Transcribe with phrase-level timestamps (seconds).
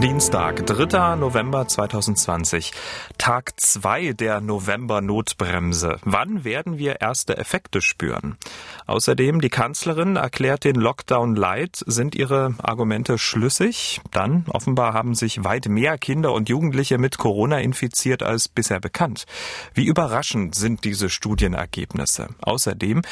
[0.00, 1.16] Dienstag, 3.
[1.16, 2.72] November 2020.
[3.18, 5.98] Tag 2 der November-Notbremse.
[6.04, 8.38] Wann werden wir erste Effekte spüren?
[8.86, 11.84] Außerdem, die Kanzlerin erklärt den Lockdown light.
[11.86, 14.00] Sind ihre Argumente schlüssig?
[14.10, 19.26] Dann, offenbar haben sich weit mehr Kinder und Jugendliche mit Corona infiziert als bisher bekannt.
[19.74, 22.28] Wie überraschend sind diese Studienergebnisse?
[22.40, 23.02] Außerdem,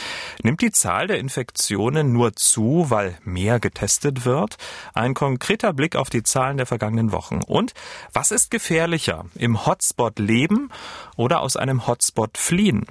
[0.42, 4.56] nimmt die Zahl der Infektionen nur zu, weil mehr getestet wird?
[4.95, 7.41] Ein konkreter Blick auf die Zahlen der vergangenen Wochen.
[7.46, 7.74] Und
[8.12, 9.24] was ist gefährlicher?
[9.34, 10.70] Im Hotspot leben
[11.16, 12.86] oder aus einem Hotspot fliehen?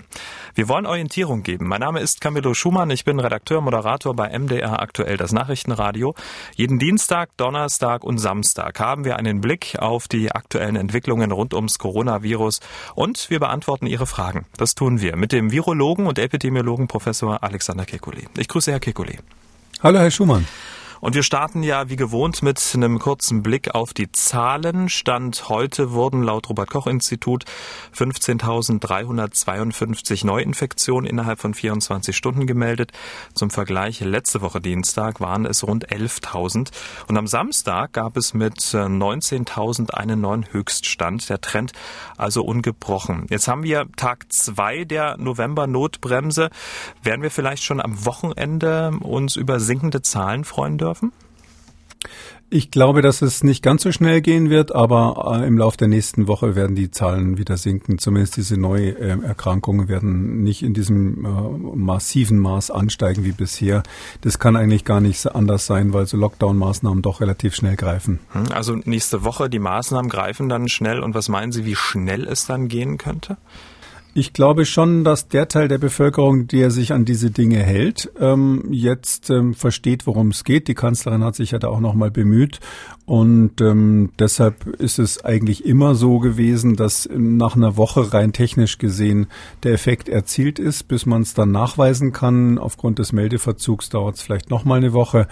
[0.56, 1.68] Wir wollen Orientierung geben.
[1.68, 2.90] Mein Name ist Camillo Schumann.
[2.90, 6.16] Ich bin Redakteur, Moderator bei MDR aktuell das Nachrichtenradio.
[6.56, 11.80] Jeden Dienstag, Donnerstag und Samstag haben wir einen Blick auf die aktuellen Entwicklungen rund ums
[11.80, 12.60] Coronavirus
[12.94, 14.46] und wir beantworten Ihre Fragen.
[14.58, 18.26] Das tun wir mit dem Virologen und Epidemiologen Professor Alexander Kekulé.
[18.38, 19.20] Ich grüße Herr Kekulé.
[19.82, 20.46] Hallo, Herr Schumann.
[21.00, 24.90] Und wir starten ja wie gewohnt mit einem kurzen Blick auf die Zahlen.
[24.90, 27.46] Stand heute wurden laut Robert Koch Institut
[27.96, 32.92] 15.352 Neuinfektionen innerhalb von 24 Stunden gemeldet.
[33.34, 36.72] Zum Vergleich letzte Woche Dienstag waren es rund 11.000.
[37.08, 41.30] Und am Samstag gab es mit 19.000 einen neuen Höchststand.
[41.30, 41.74] Der Trend
[42.18, 43.28] also ungebrochen.
[43.30, 46.50] Jetzt haben wir Tag zwei der November-Notbremse.
[47.04, 51.12] Werden wir vielleicht schon am Wochenende uns über sinkende Zahlen freuen dürfen?
[52.50, 55.90] Ich glaube, dass es nicht ganz so schnell gehen wird, aber äh, im Laufe der
[55.90, 57.98] nächsten Woche werden die Zahlen wieder sinken.
[57.98, 63.84] Zumindest diese Neuerkrankungen werden nicht in diesem äh, massiven Maß ansteigen wie bisher.
[64.22, 68.20] Das kann eigentlich gar nicht anders sein, weil so Lockdown-Maßnahmen doch relativ schnell greifen.
[68.32, 71.02] Hm, also nächste Woche die Maßnahmen greifen dann schnell.
[71.02, 73.36] Und was meinen Sie, wie schnell es dann gehen könnte?
[74.20, 78.64] Ich glaube schon, dass der Teil der Bevölkerung, der sich an diese Dinge hält, ähm,
[78.72, 80.68] jetzt ähm, versteht, worum es geht.
[80.68, 82.60] Die Kanzlerin hat sich ja da auch nochmal bemüht.
[83.06, 88.80] Und ähm, deshalb ist es eigentlich immer so gewesen, dass nach einer Woche rein technisch
[88.80, 89.28] gesehen
[89.62, 92.58] der Effekt erzielt ist, bis man es dann nachweisen kann.
[92.58, 95.28] Aufgrund des Meldeverzugs dauert es vielleicht nochmal eine Woche.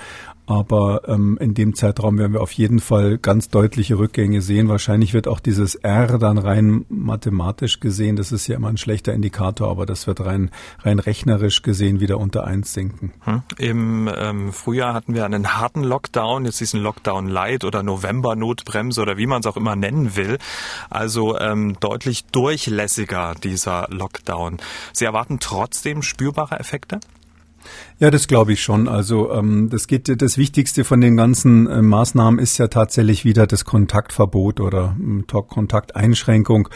[0.47, 4.67] Aber ähm, in dem Zeitraum werden wir auf jeden Fall ganz deutliche Rückgänge sehen.
[4.67, 9.13] Wahrscheinlich wird auch dieses R dann rein mathematisch gesehen, das ist ja immer ein schlechter
[9.13, 13.13] Indikator, aber das wird rein, rein rechnerisch gesehen wieder unter eins sinken.
[13.21, 13.41] Hm.
[13.57, 19.17] Im ähm, Frühjahr hatten wir einen harten Lockdown, jetzt diesen Lockdown Light oder November-Notbremse oder
[19.17, 20.37] wie man es auch immer nennen will.
[20.89, 24.57] Also ähm, deutlich durchlässiger dieser Lockdown.
[24.93, 26.99] Sie erwarten trotzdem spürbare Effekte?
[27.97, 28.89] Ja, das glaube ich schon.
[28.89, 33.47] Also ähm, das geht das Wichtigste von den ganzen äh, Maßnahmen ist ja tatsächlich wieder
[33.47, 36.67] das Kontaktverbot oder äh, Kontakteinschränkung.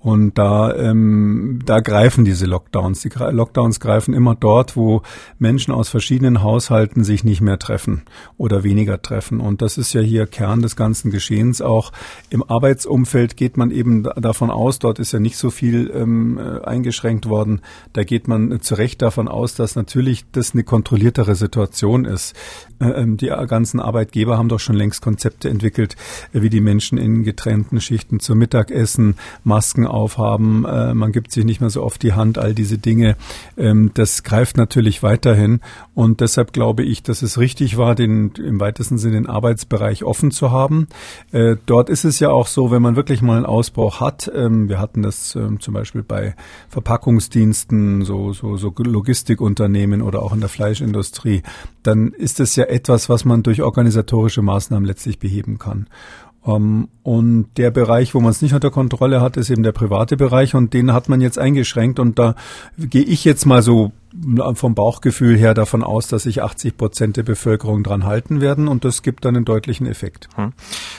[0.00, 3.02] Und da ähm, da greifen diese Lockdowns.
[3.02, 5.02] Die Lockdowns greifen immer dort, wo
[5.38, 8.02] Menschen aus verschiedenen Haushalten sich nicht mehr treffen
[8.36, 9.38] oder weniger treffen.
[9.38, 11.62] Und das ist ja hier Kern des ganzen Geschehens.
[11.62, 11.92] Auch
[12.30, 14.80] im Arbeitsumfeld geht man eben davon aus.
[14.80, 17.60] Dort ist ja nicht so viel ähm, äh, eingeschränkt worden.
[17.92, 22.34] Da geht man zu Recht davon aus, dass natürlich das eine kontrolliertere Situation ist.
[22.84, 25.96] Äh, ähm, die ganzen Arbeitgeber haben doch schon längst Konzepte entwickelt,
[26.32, 30.64] äh, wie die Menschen in getrennten Schichten zum Mittagessen Masken aufhaben.
[30.64, 33.16] Äh, man gibt sich nicht mehr so oft die Hand, all diese Dinge.
[33.56, 35.60] Ähm, das greift natürlich weiterhin.
[35.94, 40.32] Und deshalb glaube ich, dass es richtig war, den im weitesten Sinne den Arbeitsbereich offen
[40.32, 40.88] zu haben.
[41.66, 44.30] Dort ist es ja auch so, wenn man wirklich mal einen Ausbruch hat.
[44.34, 46.34] Ähm, wir hatten das zum Beispiel bei
[46.68, 51.42] Verpackungsdiensten, so, so, so Logistikunternehmen oder auch in der Fleischindustrie,
[51.82, 55.86] dann ist es ja etwas, was man durch organisatorische Maßnahmen letztlich beheben kann.
[56.46, 60.16] Ähm, und der Bereich, wo man es nicht unter Kontrolle hat, ist eben der private
[60.16, 62.34] Bereich und den hat man jetzt eingeschränkt und da
[62.78, 63.92] gehe ich jetzt mal so
[64.54, 68.84] vom Bauchgefühl her davon aus, dass sich 80 Prozent der Bevölkerung dran halten werden und
[68.84, 70.28] das gibt dann einen deutlichen Effekt.
[70.36, 70.52] Hm.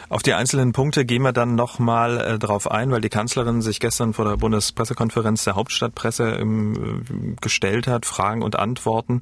[0.09, 3.79] Auf die einzelnen Punkte gehen wir dann nochmal äh, drauf ein, weil die Kanzlerin sich
[3.79, 9.21] gestern vor der Bundespressekonferenz der Hauptstadtpresse ähm, gestellt hat, Fragen und Antworten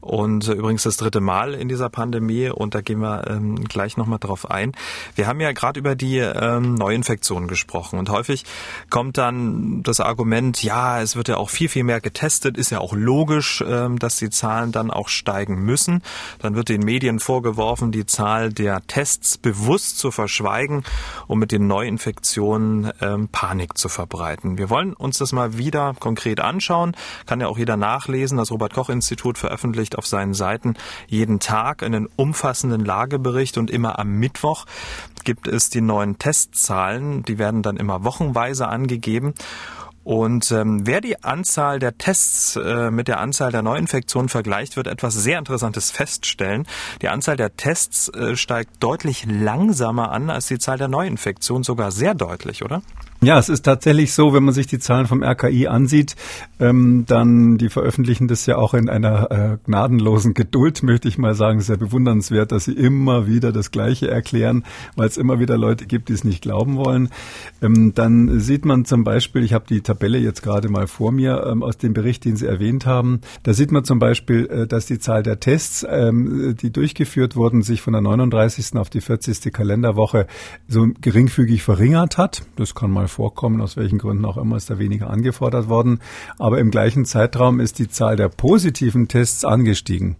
[0.00, 3.96] und äh, übrigens das dritte Mal in dieser Pandemie und da gehen wir ähm, gleich
[3.96, 4.72] nochmal drauf ein.
[5.14, 8.44] Wir haben ja gerade über die ähm, Neuinfektionen gesprochen und häufig
[8.90, 12.80] kommt dann das Argument, ja, es wird ja auch viel, viel mehr getestet, ist ja
[12.80, 16.02] auch logisch, logisch, ähm, dass die Zahlen dann auch steigen müssen.
[16.40, 20.82] Dann wird den Medien vorgeworfen, die Zahl der Tests bewusst zu verschweigen,
[21.28, 24.58] um mit den Neuinfektionen ähm, Panik zu verbreiten.
[24.58, 26.96] Wir wollen uns das mal wieder konkret anschauen.
[27.26, 28.36] Kann ja auch jeder nachlesen.
[28.36, 30.74] Das Robert Koch Institut veröffentlicht auf seinen Seiten
[31.06, 34.66] jeden Tag einen umfassenden Lagebericht und immer am Mittwoch
[35.24, 37.22] gibt es die neuen Testzahlen.
[37.22, 39.34] Die werden dann immer wochenweise angegeben.
[40.02, 44.86] Und ähm, wer die Anzahl der Tests äh, mit der Anzahl der Neuinfektionen vergleicht, wird
[44.86, 46.66] etwas sehr Interessantes feststellen.
[47.02, 51.92] Die Anzahl der Tests äh, steigt deutlich langsamer an als die Zahl der Neuinfektionen, sogar
[51.92, 52.82] sehr deutlich, oder?
[53.22, 56.16] Ja, es ist tatsächlich so, wenn man sich die Zahlen vom RKI ansieht,
[56.58, 61.34] ähm, dann die veröffentlichen das ja auch in einer äh, gnadenlosen Geduld, möchte ich mal
[61.34, 61.60] sagen.
[61.60, 64.64] Sehr bewundernswert, dass sie immer wieder das Gleiche erklären,
[64.96, 67.10] weil es immer wieder Leute gibt, die es nicht glauben wollen.
[67.60, 71.44] Ähm, dann sieht man zum Beispiel, ich habe die Tabelle jetzt gerade mal vor mir
[71.46, 73.20] ähm, aus dem Bericht, den Sie erwähnt haben.
[73.42, 77.60] Da sieht man zum Beispiel, äh, dass die Zahl der Tests, ähm, die durchgeführt wurden,
[77.60, 78.76] sich von der 39.
[78.76, 79.52] auf die 40.
[79.52, 80.26] Kalenderwoche
[80.68, 82.44] so geringfügig verringert hat.
[82.56, 86.00] Das kann mal vorkommen, aus welchen Gründen auch immer ist da weniger angefordert worden.
[86.38, 90.16] Aber im gleichen Zeitraum ist die Zahl der positiven Tests angestiegen.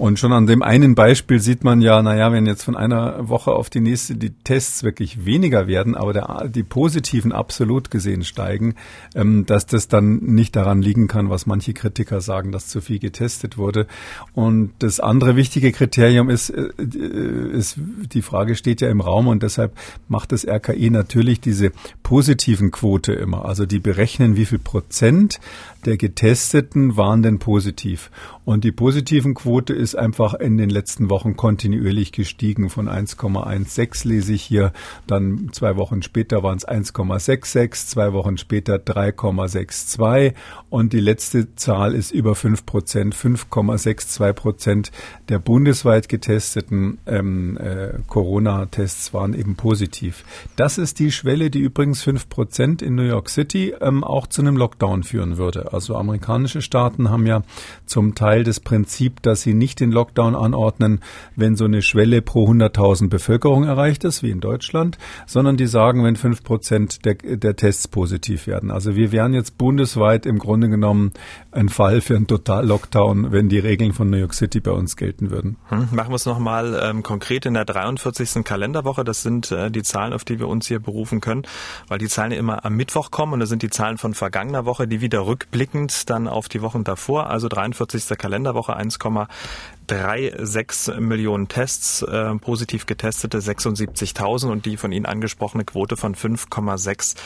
[0.00, 3.52] Und schon an dem einen Beispiel sieht man ja, naja, wenn jetzt von einer Woche
[3.52, 8.76] auf die nächste die Tests wirklich weniger werden, aber der, die positiven absolut gesehen steigen,
[9.14, 12.98] ähm, dass das dann nicht daran liegen kann, was manche Kritiker sagen, dass zu viel
[12.98, 13.86] getestet wurde.
[14.32, 19.42] Und das andere wichtige Kriterium ist, äh, ist die Frage steht ja im Raum und
[19.42, 19.76] deshalb
[20.08, 23.44] macht das RKI natürlich diese positiven Quote immer.
[23.44, 25.40] Also die berechnen, wie viel Prozent
[25.86, 28.10] der Getesteten waren denn positiv.
[28.44, 32.68] Und die positiven Quote ist einfach in den letzten Wochen kontinuierlich gestiegen.
[32.68, 34.72] Von 1,16 lese ich hier,
[35.06, 40.34] dann zwei Wochen später waren es 1,66, zwei Wochen später 3,62
[40.68, 44.92] und die letzte Zahl ist über 5 Prozent, 5,62 Prozent
[45.28, 50.24] der bundesweit getesteten ähm, äh, Corona-Tests waren eben positiv.
[50.56, 54.42] Das ist die Schwelle, die übrigens 5 Prozent in New York City ähm, auch zu
[54.42, 55.69] einem Lockdown führen würde.
[55.72, 57.42] Also amerikanische Staaten haben ja
[57.86, 61.00] zum Teil des Prinzip, dass sie nicht den Lockdown anordnen,
[61.36, 66.04] wenn so eine Schwelle pro 100.000 Bevölkerung erreicht ist, wie in Deutschland, sondern die sagen,
[66.04, 68.70] wenn fünf Prozent der, der Tests positiv werden.
[68.70, 71.12] Also wir wären jetzt bundesweit im Grunde genommen
[71.52, 75.30] ein Fall für einen Total-Lockdown, wenn die Regeln von New York City bei uns gelten
[75.30, 75.56] würden.
[75.68, 78.44] Hm, machen wir es nochmal ähm, konkret in der 43.
[78.44, 79.04] Kalenderwoche.
[79.04, 81.42] Das sind äh, die Zahlen, auf die wir uns hier berufen können,
[81.88, 84.86] weil die Zahlen immer am Mittwoch kommen und das sind die Zahlen von vergangener Woche,
[84.86, 85.20] die wieder
[85.60, 88.16] rückblickend dann auf die Wochen davor, also 43.
[88.16, 96.14] Kalenderwoche 1,36 Millionen Tests, äh, positiv getestete 76.000 und die von Ihnen angesprochene Quote von
[96.14, 97.16] 5,6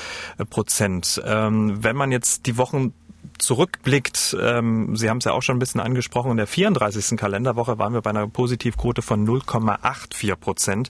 [0.51, 1.23] Prozent.
[1.25, 2.93] Ähm, wenn man jetzt die Wochen
[3.39, 7.17] zurückblickt, ähm, Sie haben es ja auch schon ein bisschen angesprochen, in der 34.
[7.17, 10.89] Kalenderwoche waren wir bei einer Positivquote von 0,84 Prozent.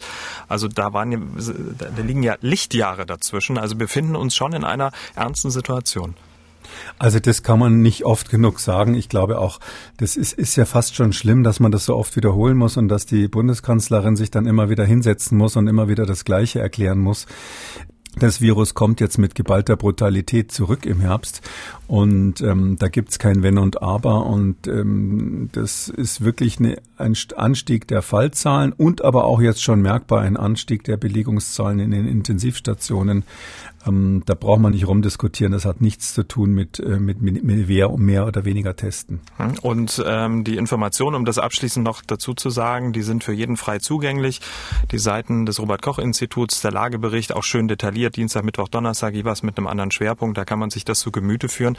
[0.48, 1.36] Also da waren,
[1.78, 3.58] da liegen ja Lichtjahre dazwischen.
[3.58, 6.14] Also befinden uns schon in einer ernsten Situation.
[6.98, 8.94] Also das kann man nicht oft genug sagen.
[8.94, 9.60] Ich glaube auch,
[9.96, 12.88] das ist, ist ja fast schon schlimm, dass man das so oft wiederholen muss und
[12.88, 16.98] dass die Bundeskanzlerin sich dann immer wieder hinsetzen muss und immer wieder das Gleiche erklären
[16.98, 17.26] muss.
[18.16, 21.40] Das Virus kommt jetzt mit geballter Brutalität zurück im Herbst
[21.88, 27.16] und ähm, da gibt's kein Wenn und Aber und ähm, das ist wirklich eine, ein
[27.36, 32.06] Anstieg der Fallzahlen und aber auch jetzt schon merkbar ein Anstieg der Belegungszahlen in den
[32.06, 33.24] Intensivstationen.
[33.86, 35.52] Ähm, da braucht man nicht rumdiskutieren.
[35.52, 39.20] Das hat nichts zu tun mit, äh, mit, mit mehr, mehr oder weniger Testen.
[39.36, 39.54] Hm.
[39.62, 43.56] Und ähm, die Informationen, um das abschließend noch dazu zu sagen, die sind für jeden
[43.56, 44.40] frei zugänglich.
[44.90, 49.66] Die Seiten des Robert-Koch-Instituts, der Lagebericht, auch schön detailliert, Dienstag, Mittwoch, Donnerstag, jeweils mit einem
[49.66, 50.38] anderen Schwerpunkt.
[50.38, 51.76] Da kann man sich das zu Gemüte führen.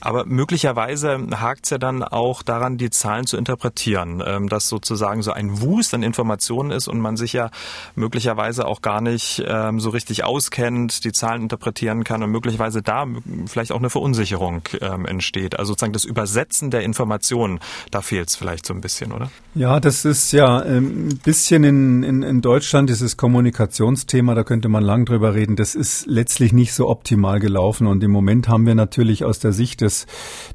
[0.00, 5.22] Aber möglicherweise hakt es ja dann auch daran, die Zahlen zu interpretieren, ähm, dass sozusagen
[5.22, 7.50] so ein Wust an Informationen ist und man sich ja
[7.94, 13.06] möglicherweise auch gar nicht ähm, so richtig auskennt, die Zahlen interpretieren kann und möglicherweise da
[13.46, 15.58] vielleicht auch eine Verunsicherung ähm, entsteht.
[15.58, 17.58] Also sozusagen das Übersetzen der Informationen,
[17.90, 19.30] da fehlt es vielleicht so ein bisschen, oder?
[19.54, 24.68] Ja, das ist ja ähm, ein bisschen in, in, in Deutschland dieses Kommunikationsthema, da könnte
[24.68, 25.56] man lang drüber reden.
[25.56, 29.52] Das ist letztlich nicht so optimal gelaufen und im Moment haben wir natürlich aus der
[29.52, 30.06] Sicht des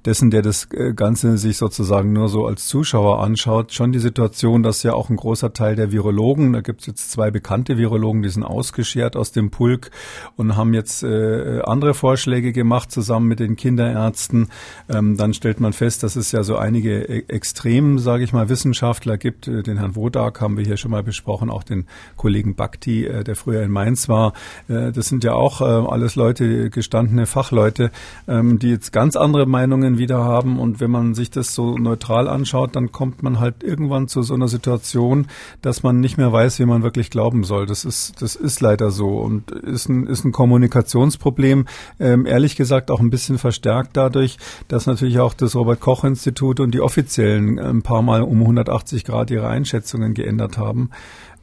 [0.05, 4.61] dessen, der das äh, Ganze sich sozusagen nur so als Zuschauer anschaut, schon die Situation,
[4.61, 8.21] dass ja auch ein großer Teil der Virologen, da gibt es jetzt zwei bekannte Virologen,
[8.21, 9.91] die sind ausgeschert aus dem Pulk
[10.35, 14.49] und haben jetzt jetzt äh, andere Vorschläge gemacht zusammen mit den Kinderärzten.
[14.89, 18.49] Ähm, dann stellt man fest, dass es ja so einige e extrem, sage ich mal,
[18.49, 19.47] Wissenschaftler gibt.
[19.47, 21.85] Äh, den Herrn Wodak haben wir hier schon mal besprochen, auch den
[22.17, 24.33] Kollegen Bakti, äh, der früher in Mainz war.
[24.67, 27.91] Äh, das sind ja auch äh, alles Leute, gestandene Fachleute,
[28.27, 30.59] ähm, die jetzt ganz andere Meinungen wieder haben.
[30.59, 34.33] Und wenn man sich das so neutral anschaut, dann kommt man halt irgendwann zu so
[34.33, 35.27] einer Situation,
[35.61, 37.67] dass man nicht mehr weiß, wie man wirklich glauben soll.
[37.67, 41.65] Das ist, das ist leider so und ist ein, ist ein Kommunikation Kommunikationsproblem,
[41.99, 44.37] ähm, ehrlich gesagt auch ein bisschen verstärkt dadurch,
[44.67, 49.47] dass natürlich auch das Robert-Koch-Institut und die Offiziellen ein paar Mal um 180 Grad ihre
[49.47, 50.89] Einschätzungen geändert haben.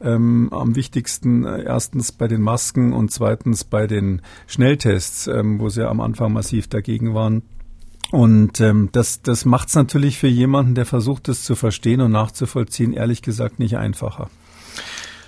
[0.01, 5.69] Ähm, am wichtigsten äh, erstens bei den Masken und zweitens bei den Schnelltests, ähm, wo
[5.69, 7.43] sie am Anfang massiv dagegen waren.
[8.11, 12.11] Und ähm, das, das macht es natürlich für jemanden, der versucht, es zu verstehen und
[12.11, 14.29] nachzuvollziehen, ehrlich gesagt nicht einfacher.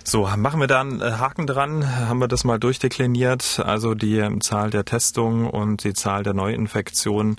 [0.06, 4.18] So, machen wir da einen äh, Haken dran, haben wir das mal durchdekliniert, also die
[4.18, 7.38] ähm, Zahl der Testungen und die Zahl der Neuinfektionen,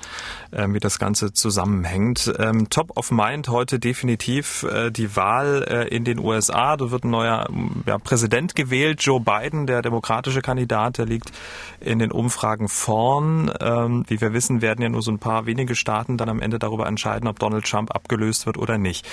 [0.51, 2.33] äh, wie das Ganze zusammenhängt.
[2.39, 6.79] Ähm, top of mind heute definitiv äh, die Wahl äh, in den USA.
[6.79, 7.47] Da wird ein neuer
[7.85, 11.33] ja, Präsident gewählt, Joe Biden, der demokratische Kandidat, der liegt
[11.81, 13.53] in den Umfragen vorn.
[13.61, 16.59] Ähm, wie wir wissen, werden ja nur so ein paar wenige Staaten dann am Ende
[16.59, 19.07] darüber entscheiden, ob Donald Trump abgelöst wird oder nicht.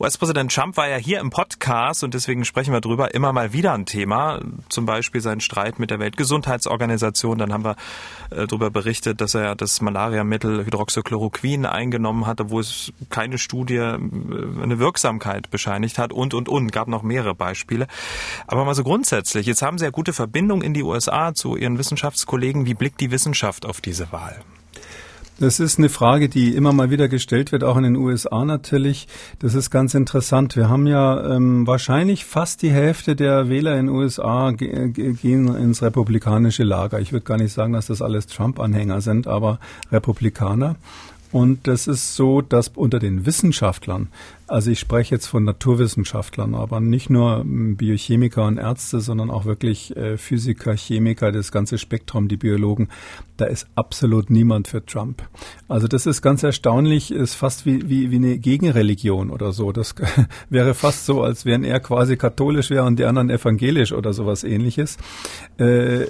[0.00, 3.74] US-Präsident Trump war ja hier im Podcast und deswegen sprechen wir drüber immer mal wieder
[3.74, 4.40] ein Thema.
[4.70, 7.36] Zum Beispiel sein Streit mit der Weltgesundheitsorganisation.
[7.36, 7.76] Dann haben wir
[8.30, 13.98] äh, darüber berichtet, dass er das Malariamittel Hydroxychloroquin eingenommen hatte, wo es keine Studie äh,
[14.62, 16.72] eine Wirksamkeit bescheinigt hat und, und, und.
[16.72, 17.86] Gab noch mehrere Beispiele.
[18.46, 19.44] Aber mal so grundsätzlich.
[19.44, 22.64] Jetzt haben Sie ja gute Verbindung in die USA zu Ihren Wissenschaftskollegen.
[22.64, 24.40] Wie blickt die Wissenschaft auf diese Wahl?
[25.40, 29.08] Das ist eine Frage, die immer mal wieder gestellt wird, auch in den USA natürlich.
[29.38, 30.54] Das ist ganz interessant.
[30.54, 35.54] Wir haben ja ähm, wahrscheinlich fast die Hälfte der Wähler in den USA ge gehen
[35.56, 37.00] ins republikanische Lager.
[37.00, 40.76] Ich würde gar nicht sagen, dass das alles Trump-Anhänger sind, aber Republikaner.
[41.32, 44.08] Und das ist so, dass unter den Wissenschaftlern,
[44.48, 49.96] also ich spreche jetzt von Naturwissenschaftlern, aber nicht nur Biochemiker und Ärzte, sondern auch wirklich
[49.96, 52.88] äh, Physiker, Chemiker, das ganze Spektrum, die Biologen,
[53.36, 55.22] da ist absolut niemand für Trump.
[55.68, 59.70] Also das ist ganz erstaunlich, ist fast wie, wie, wie eine Gegenreligion oder so.
[59.70, 59.94] Das
[60.50, 64.42] wäre fast so, als wären er quasi katholisch wäre und die anderen evangelisch oder sowas
[64.42, 64.98] ähnliches.
[65.58, 66.06] Äh,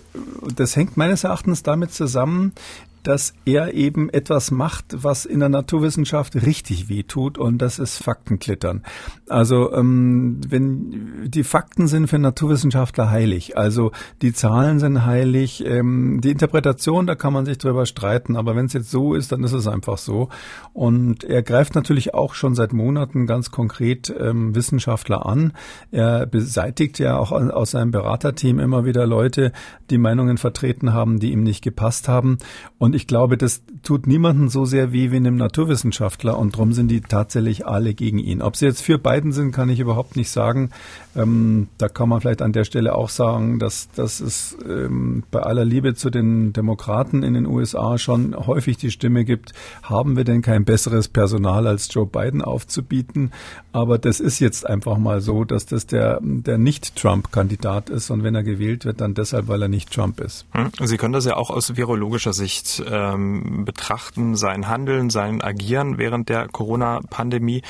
[0.56, 2.52] das hängt meines Erachtens damit zusammen,
[3.02, 8.82] dass er eben etwas macht, was in der Naturwissenschaft richtig wehtut und das ist Faktenklittern.
[9.28, 13.92] Also ähm, wenn die Fakten sind für Naturwissenschaftler heilig, also
[14.22, 18.66] die Zahlen sind heilig, ähm, die Interpretation, da kann man sich drüber streiten, aber wenn
[18.66, 20.28] es jetzt so ist, dann ist es einfach so.
[20.72, 25.52] Und er greift natürlich auch schon seit Monaten ganz konkret ähm, Wissenschaftler an.
[25.90, 29.52] Er beseitigt ja auch aus seinem Beraterteam immer wieder Leute,
[29.90, 32.38] die Meinungen vertreten haben, die ihm nicht gepasst haben.
[32.78, 36.72] Und und ich glaube, das tut niemanden so sehr weh wie einem Naturwissenschaftler und darum
[36.72, 38.42] sind die tatsächlich alle gegen ihn.
[38.42, 40.70] Ob sie jetzt für beiden sind, kann ich überhaupt nicht sagen.
[41.14, 45.40] Ähm, da kann man vielleicht an der Stelle auch sagen, dass, dass es ähm, bei
[45.40, 49.52] aller Liebe zu den Demokraten in den USA schon häufig die Stimme gibt,
[49.84, 53.30] haben wir denn kein besseres Personal als Joe Biden aufzubieten?
[53.70, 58.34] Aber das ist jetzt einfach mal so, dass das der, der Nicht-Trump-Kandidat ist und wenn
[58.34, 60.44] er gewählt wird, dann deshalb, weil er nicht Trump ist.
[60.50, 65.98] Hm, Sie können das ja auch aus virologischer Sicht ähm, betrachten, sein Handeln, sein Agieren
[65.98, 67.62] während der Corona-Pandemie,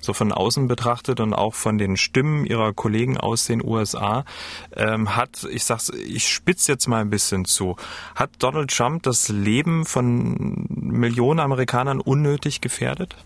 [0.00, 4.24] so von außen betrachtet und auch von den Stimmen ihrer Kollegen aus den USA,
[4.76, 7.76] ähm, hat, ich sag's, ich spitze jetzt mal ein bisschen zu,
[8.14, 13.16] hat Donald Trump das Leben von Millionen Amerikanern unnötig gefährdet?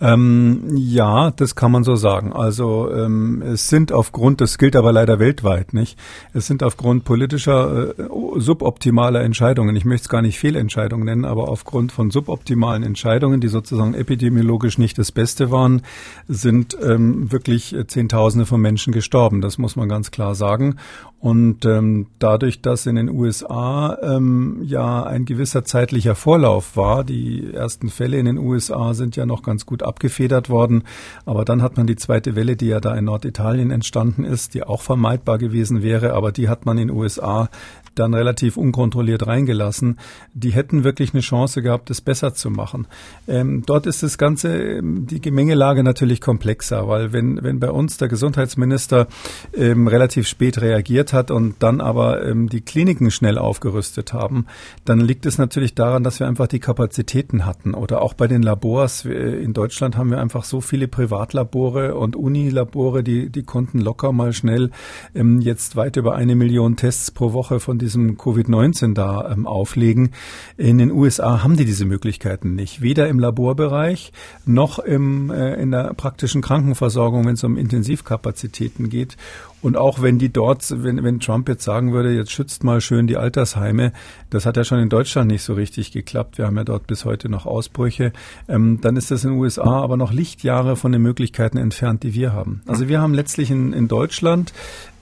[0.00, 2.32] Ähm, ja, das kann man so sagen.
[2.32, 5.98] Also ähm, es sind aufgrund, das gilt aber leider weltweit nicht,
[6.32, 11.48] es sind aufgrund politischer äh, suboptimaler Entscheidungen, ich möchte es gar nicht Fehlentscheidungen nennen, aber
[11.48, 15.82] aufgrund von suboptimalen Entscheidungen, die sozusagen epidemiologisch nicht das Beste waren,
[16.28, 19.40] sind ähm, wirklich Zehntausende von Menschen gestorben.
[19.40, 20.76] Das muss man ganz klar sagen.
[21.20, 27.52] Und ähm, dadurch, dass in den USA ähm, ja ein gewisser zeitlicher Vorlauf war, die
[27.52, 30.84] ersten Fälle in den USA sind ja noch ganz gut abgefedert worden,
[31.26, 34.62] aber dann hat man die zweite Welle, die ja da in Norditalien entstanden ist, die
[34.62, 37.50] auch vermeidbar gewesen wäre, aber die hat man in den USA
[37.94, 39.98] dann relativ unkontrolliert reingelassen.
[40.32, 42.86] Die hätten wirklich eine Chance gehabt, das besser zu machen.
[43.28, 47.98] Ähm, dort ist das Ganze, ähm, die Gemengelage natürlich komplexer, weil wenn, wenn bei uns
[47.98, 49.06] der Gesundheitsminister
[49.54, 54.46] ähm, relativ spät reagiert hat und dann aber ähm, die Kliniken schnell aufgerüstet haben,
[54.84, 57.74] dann liegt es natürlich daran, dass wir einfach die Kapazitäten hatten.
[57.74, 59.04] Oder auch bei den Labors.
[59.04, 64.32] In Deutschland haben wir einfach so viele Privatlabore und Unilabore, die, die konnten locker mal
[64.32, 64.70] schnell
[65.14, 70.10] ähm, jetzt weit über eine Million Tests pro Woche von diesem Covid-19 da ähm, auflegen.
[70.56, 72.82] In den USA haben die diese Möglichkeiten nicht.
[72.82, 74.12] Weder im Laborbereich
[74.46, 79.16] noch im, äh, in der praktischen Krankenversorgung, wenn es um Intensivkapazitäten geht.
[79.62, 83.06] Und auch wenn die dort, wenn, wenn Trump jetzt sagen würde, jetzt schützt mal schön
[83.06, 83.92] die Altersheime,
[84.30, 86.38] das hat ja schon in Deutschland nicht so richtig geklappt.
[86.38, 88.12] Wir haben ja dort bis heute noch Ausbrüche.
[88.48, 92.14] Ähm, dann ist das in den USA aber noch Lichtjahre von den Möglichkeiten entfernt, die
[92.14, 92.62] wir haben.
[92.66, 94.52] Also wir haben letztlich in, in Deutschland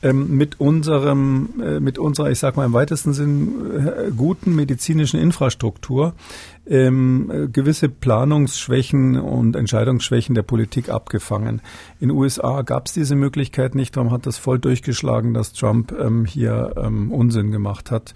[0.02, 5.19] ähm, mit unserem, äh, mit unserer, ich sag mal im weitesten Sinn, äh, guten medizinischen
[5.19, 6.14] Infrastruktur
[6.69, 11.62] ähm, äh, gewisse Planungsschwächen und Entscheidungsschwächen der Politik abgefangen.
[12.00, 16.25] In USA gab es diese Möglichkeit nicht, darum hat das voll durchgeschlagen, dass Trump ähm,
[16.25, 18.14] hier ähm, Unsinn gemacht hat.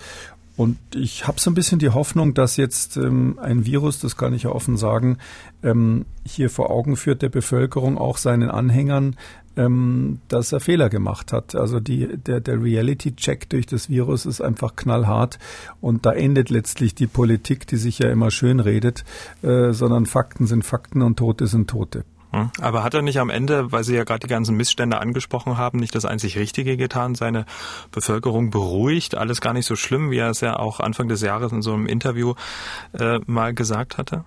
[0.55, 4.35] Und ich habe so ein bisschen die Hoffnung, dass jetzt ähm, ein Virus, das kann
[4.35, 5.17] ich ja offen sagen,
[5.63, 9.17] ähm, hier vor Augen führt der Bevölkerung, auch seinen Anhängern,
[9.57, 11.55] ähm, dass er Fehler gemacht hat.
[11.55, 15.39] Also die, der, der Reality-Check durch das Virus ist einfach knallhart
[15.81, 19.05] und da endet letztlich die Politik, die sich ja immer schön redet,
[19.43, 22.05] äh, sondern Fakten sind Fakten und Tote sind Tote.
[22.33, 22.51] Hm.
[22.61, 25.79] Aber hat er nicht am Ende, weil Sie ja gerade die ganzen Missstände angesprochen haben,
[25.79, 27.45] nicht das einzig Richtige getan, seine
[27.91, 31.53] Bevölkerung beruhigt, alles gar nicht so schlimm, wie er es ja auch Anfang des Jahres
[31.53, 32.35] in so einem Interview
[32.99, 34.25] äh, mal gesagt hatte?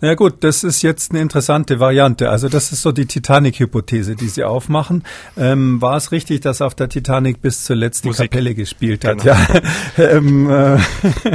[0.00, 2.30] Na ja, gut, das ist jetzt eine interessante Variante.
[2.30, 5.04] Also das ist so die Titanic-Hypothese, die Sie aufmachen.
[5.36, 9.18] Ähm, war es richtig, dass auf der Titanic bis zuletzt die Kapelle gespielt hat?
[9.18, 9.34] Genau.
[9.34, 9.60] Ja.
[9.98, 10.78] ähm, äh,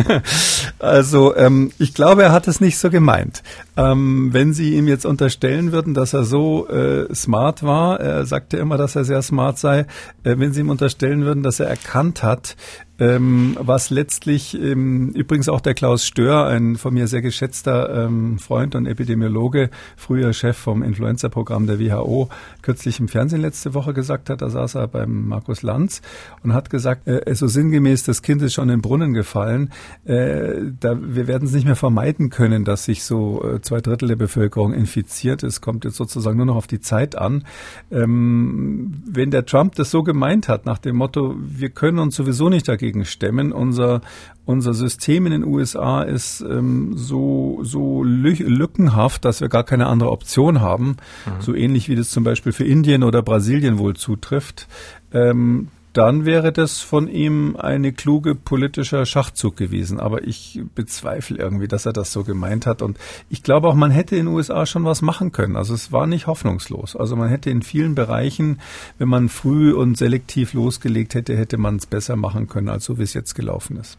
[0.79, 3.43] also ähm, ich glaube, er hat es nicht so gemeint.
[3.77, 8.57] Ähm, wenn Sie ihm jetzt unterstellen würden, dass er so äh, smart war, er sagte
[8.57, 9.79] immer, dass er sehr smart sei,
[10.23, 12.55] äh, wenn Sie ihm unterstellen würden, dass er erkannt hat,
[12.97, 18.39] ähm, was letztlich ähm, übrigens auch der Klaus Stör, ein von mir sehr geschätzter ähm,
[18.39, 22.29] Freund und Epidemiologe, früher Chef vom Influenza-Programm der WHO,
[22.61, 26.01] kürzlich im Fernsehen letzte Woche gesagt hat, da saß er beim Markus Lanz
[26.41, 29.71] und hat gesagt, äh, so sinngemäß, das Kind ist schon in den Brunnen gefallen,
[30.05, 34.07] äh, da, wir werden es nicht mehr vermeiden können, dass sich so äh, zwei Drittel
[34.07, 35.43] der Bevölkerung infiziert.
[35.43, 37.43] Es kommt jetzt sozusagen nur noch auf die Zeit an.
[37.91, 42.49] Ähm, wenn der Trump das so gemeint hat, nach dem Motto, wir können uns sowieso
[42.49, 43.51] nicht dagegen dagegen stemmen.
[43.51, 44.01] Unser,
[44.45, 50.11] unser System in den USA ist ähm, so, so lückenhaft, dass wir gar keine andere
[50.11, 50.97] Option haben.
[51.25, 51.31] Mhm.
[51.41, 54.67] So ähnlich wie das zum Beispiel für Indien oder Brasilien wohl zutrifft.
[55.11, 60.01] Ähm, dann wäre das von ihm eine kluge politischer Schachzug gewesen.
[60.01, 62.81] Aber ich bezweifle irgendwie, dass er das so gemeint hat.
[62.81, 62.97] Und
[63.29, 65.55] ich glaube auch, man hätte in den USA schon was machen können.
[65.55, 66.97] Also es war nicht hoffnungslos.
[66.97, 68.59] Also man hätte in vielen Bereichen,
[68.97, 72.97] wenn man früh und selektiv losgelegt hätte, hätte man es besser machen können, als so
[72.97, 73.97] wie es jetzt gelaufen ist.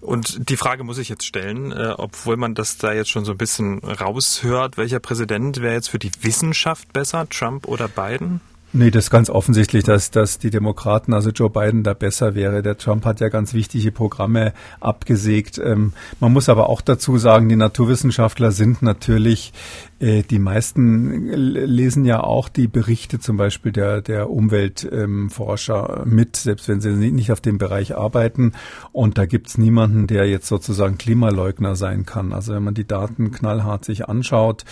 [0.00, 3.32] Und die Frage muss ich jetzt stellen, äh, obwohl man das da jetzt schon so
[3.32, 8.40] ein bisschen raushört, welcher Präsident wäre jetzt für die Wissenschaft besser, Trump oder Biden?
[8.72, 12.62] Nee, das ist ganz offensichtlich, dass, dass die Demokraten, also Joe Biden, da besser wäre.
[12.62, 15.58] Der Trump hat ja ganz wichtige Programme abgesägt.
[15.58, 19.54] Ähm, man muss aber auch dazu sagen, die Naturwissenschaftler sind natürlich
[20.00, 26.68] die meisten lesen ja auch die Berichte zum Beispiel der, der Umweltforscher ähm, mit, selbst
[26.68, 28.52] wenn sie nicht auf dem Bereich arbeiten.
[28.92, 32.32] Und da gibt's niemanden, der jetzt sozusagen Klimaleugner sein kann.
[32.32, 34.64] Also wenn man die Daten knallhart sich anschaut,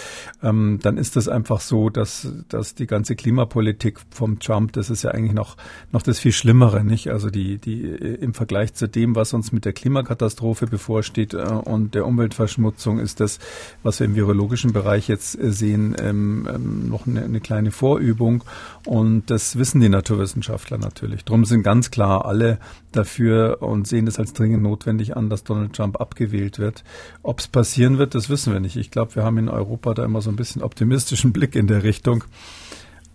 [0.44, 5.02] ähm, dann ist das einfach so, dass, dass die ganze Klimapolitik vom Trump, das ist
[5.02, 5.56] ja eigentlich noch,
[5.90, 7.10] noch das viel Schlimmere, nicht?
[7.10, 11.38] Also die, die äh, im Vergleich zu dem, was uns mit der Klimakatastrophe bevorsteht äh,
[11.38, 13.40] und der Umweltverschmutzung, ist das,
[13.82, 18.44] was wir im virologischen Bereich jetzt äh, sehen, ähm, ähm, noch eine, eine, kleine Vorübung.
[18.84, 21.24] Und das wissen die Naturwissenschaftler natürlich.
[21.24, 22.58] Drum sind ganz klar alle
[22.92, 26.84] dafür und sehen es als dringend notwendig an, dass Donald Trump abgewählt wird.
[27.22, 28.76] Ob es passieren wird, das wissen wir nicht.
[28.76, 31.82] Ich glaube, wir haben in Europa da immer so ein bisschen optimistischen Blick in der
[31.82, 32.24] Richtung.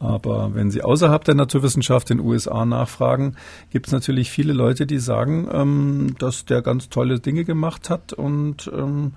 [0.01, 3.35] Aber wenn Sie außerhalb der Naturwissenschaft in den USA nachfragen,
[3.69, 8.11] gibt es natürlich viele Leute, die sagen, ähm, dass der ganz tolle Dinge gemacht hat
[8.11, 9.13] und ähm,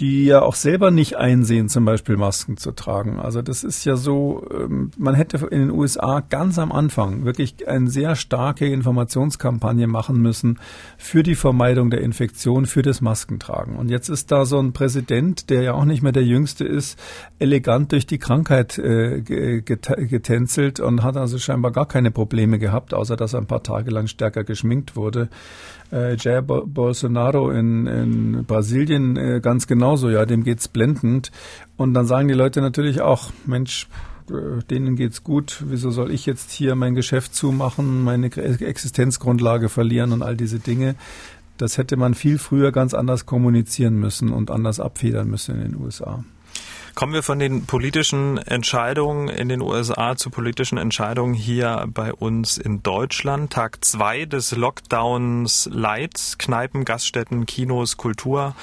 [0.00, 3.20] die ja auch selber nicht einsehen, zum Beispiel Masken zu tragen.
[3.20, 7.68] Also das ist ja so, ähm, man hätte in den USA ganz am Anfang wirklich
[7.68, 10.58] eine sehr starke Informationskampagne machen müssen
[10.98, 13.76] für die Vermeidung der Infektion, für das Maskentragen.
[13.76, 16.98] Und jetzt ist da so ein Präsident, der ja auch nicht mehr der Jüngste ist,
[17.38, 23.16] elegant durch die Krankheit äh, getänzelt und hat also scheinbar gar keine Probleme gehabt, außer
[23.16, 25.28] dass er ein paar Tage lang stärker geschminkt wurde
[25.94, 31.30] äh, Jair Bolsonaro in, in Brasilien äh, ganz genauso, ja, dem geht's blendend.
[31.76, 33.88] Und dann sagen die Leute natürlich auch, Mensch,
[34.28, 40.12] äh, denen geht's gut, wieso soll ich jetzt hier mein Geschäft zumachen, meine Existenzgrundlage verlieren
[40.12, 40.96] und all diese Dinge.
[41.56, 45.80] Das hätte man viel früher ganz anders kommunizieren müssen und anders abfedern müssen in den
[45.80, 46.24] USA.
[46.94, 52.56] Kommen wir von den politischen Entscheidungen in den USA zu politischen Entscheidungen hier bei uns
[52.56, 53.52] in Deutschland.
[53.52, 58.54] Tag zwei des Lockdowns Light, Kneipen, Gaststätten, Kinos, Kultur,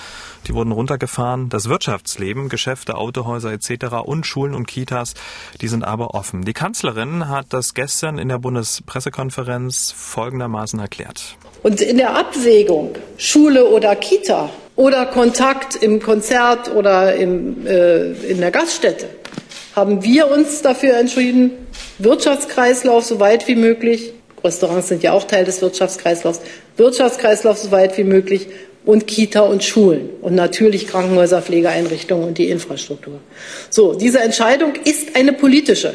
[0.48, 1.50] die wurden runtergefahren.
[1.50, 3.96] Das Wirtschaftsleben, Geschäfte, Autohäuser etc.
[4.06, 5.14] und Schulen und Kitas,
[5.60, 6.46] die sind aber offen.
[6.46, 11.38] Die Kanzlerin hat das gestern in der Bundespressekonferenz folgendermaßen erklärt.
[11.64, 18.40] Und in der Abwägung Schule oder Kita oder Kontakt im Konzert oder im, äh, in
[18.40, 19.08] der Gaststätte
[19.76, 21.52] haben wir uns dafür entschieden,
[22.00, 26.42] Wirtschaftskreislauf so weit wie möglich, Restaurants sind ja auch Teil des Wirtschaftskreislaufs,
[26.78, 28.48] Wirtschaftskreislauf so weit wie möglich
[28.84, 33.20] und Kita und Schulen und natürlich Krankenhäuser, Pflegeeinrichtungen und die Infrastruktur.
[33.70, 35.94] So, diese Entscheidung ist eine politische.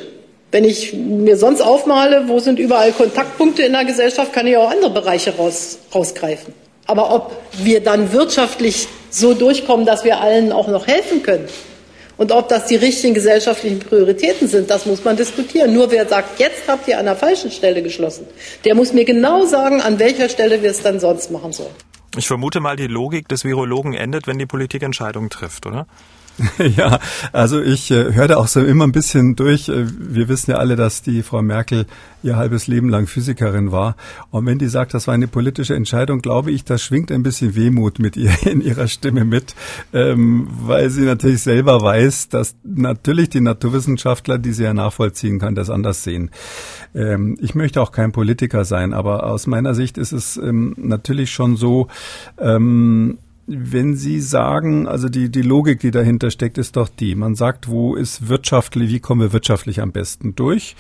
[0.53, 4.71] Wenn ich mir sonst aufmale, wo sind überall Kontaktpunkte in der Gesellschaft, kann ich auch
[4.71, 6.55] andere Bereiche raus, rausgreifen.
[6.87, 11.49] Aber ob wir dann wirtschaftlich so durchkommen, dass wir allen auch noch helfen können
[12.17, 15.75] und ob das die richtigen gesellschaftlichen Prioritäten sind, das muss man diskutieren.
[15.75, 18.27] Nur wer sagt, jetzt habt ihr an der falschen Stelle geschlossen,
[18.65, 21.75] der muss mir genau sagen, an welcher Stelle wir es dann sonst machen sollen.
[22.17, 25.87] Ich vermute mal, die Logik des Virologen endet, wenn die Politik Entscheidungen trifft, oder?
[26.77, 26.99] Ja,
[27.33, 29.69] also ich äh, höre da auch so immer ein bisschen durch.
[29.69, 31.87] Äh, wir wissen ja alle, dass die Frau Merkel
[32.23, 33.97] ihr halbes Leben lang Physikerin war.
[34.31, 37.55] Und wenn die sagt, das war eine politische Entscheidung, glaube ich, da schwingt ein bisschen
[37.55, 39.55] Wehmut mit ihr in ihrer Stimme mit,
[39.93, 45.55] ähm, weil sie natürlich selber weiß, dass natürlich die Naturwissenschaftler, die sie ja nachvollziehen kann,
[45.55, 46.31] das anders sehen.
[46.95, 51.31] Ähm, ich möchte auch kein Politiker sein, aber aus meiner Sicht ist es ähm, natürlich
[51.31, 51.89] schon so,
[52.39, 57.15] ähm, wenn Sie sagen, also die, die Logik, die dahinter steckt, ist doch die.
[57.15, 60.75] Man sagt, wo ist wirtschaftlich, wie kommen wir wirtschaftlich am besten durch?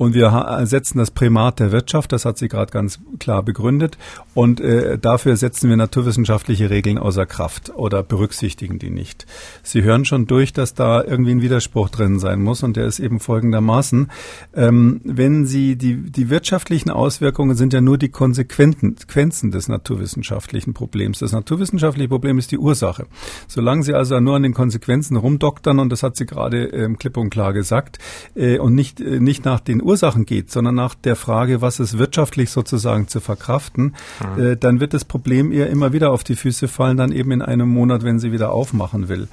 [0.00, 3.98] Und wir setzen das Primat der Wirtschaft, das hat sie gerade ganz klar begründet.
[4.32, 9.26] Und äh, dafür setzen wir naturwissenschaftliche Regeln außer Kraft oder berücksichtigen die nicht.
[9.62, 12.62] Sie hören schon durch, dass da irgendwie ein Widerspruch drin sein muss.
[12.62, 14.10] Und der ist eben folgendermaßen.
[14.54, 21.18] Ähm, wenn Sie die, die wirtschaftlichen Auswirkungen sind ja nur die Konsequenzen des naturwissenschaftlichen Problems.
[21.18, 23.04] Das naturwissenschaftliche Problem ist die Ursache.
[23.48, 27.18] Solange Sie also nur an den Konsequenzen rumdoktern, und das hat sie gerade ähm, klipp
[27.18, 27.98] und klar gesagt,
[28.34, 31.98] äh, und nicht, äh, nicht nach den Ursachen geht, sondern nach der Frage, was ist
[31.98, 33.94] wirtschaftlich sozusagen zu verkraften,
[34.36, 34.42] mhm.
[34.42, 37.42] äh, dann wird das Problem ihr immer wieder auf die Füße fallen, dann eben in
[37.42, 39.28] einem Monat, wenn sie wieder aufmachen will.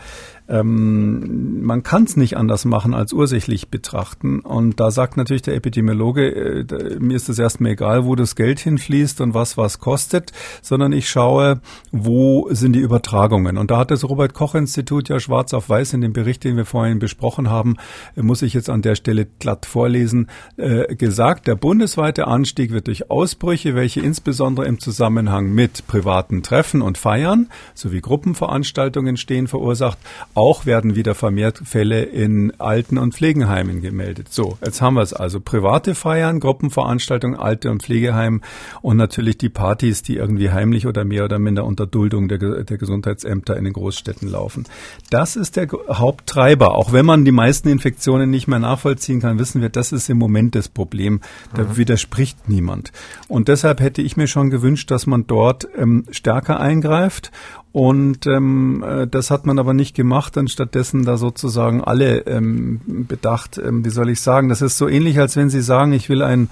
[0.50, 4.40] Ähm, man kann es nicht anders machen als ursächlich betrachten.
[4.40, 8.60] Und da sagt natürlich der Epidemiologe, äh, mir ist es erstmal egal, wo das Geld
[8.60, 11.60] hinfließt und was was kostet, sondern ich schaue,
[11.92, 13.58] wo sind die Übertragungen.
[13.58, 16.56] Und da hat das Robert Koch Institut ja schwarz auf weiß in dem Bericht, den
[16.56, 17.76] wir vorhin besprochen haben,
[18.16, 22.88] äh, muss ich jetzt an der Stelle glatt vorlesen, äh, gesagt, der bundesweite Anstieg wird
[22.88, 29.98] durch Ausbrüche, welche insbesondere im Zusammenhang mit privaten Treffen und Feiern sowie Gruppenveranstaltungen stehen, verursacht.
[30.34, 34.28] Auch werden wieder vermehrt Fälle in Alten- und Pflegenheimen gemeldet.
[34.32, 35.40] So, jetzt haben wir es also.
[35.40, 38.42] Private Feiern, Gruppenveranstaltungen, Alte- und Pflegeheim
[38.82, 42.78] und natürlich die Partys, die irgendwie heimlich oder mehr oder minder unter Duldung der, der
[42.78, 44.66] Gesundheitsämter in den Großstädten laufen.
[45.10, 46.76] Das ist der Haupttreiber.
[46.76, 50.18] Auch wenn man die meisten Infektionen nicht mehr nachvollziehen kann, wissen wir, das ist im
[50.18, 51.22] Moment das Problem.
[51.54, 51.78] Da mhm.
[51.78, 52.92] widerspricht niemand.
[53.28, 57.32] Und deshalb hätte ich mir schon gewünscht, dass man dort ähm, stärker eingreift
[57.78, 63.60] und ähm, äh, das hat man aber nicht gemacht, anstattdessen da sozusagen alle ähm, bedacht,
[63.60, 66.24] ähm, wie soll ich sagen, das ist so ähnlich, als wenn Sie sagen, ich will
[66.24, 66.50] ein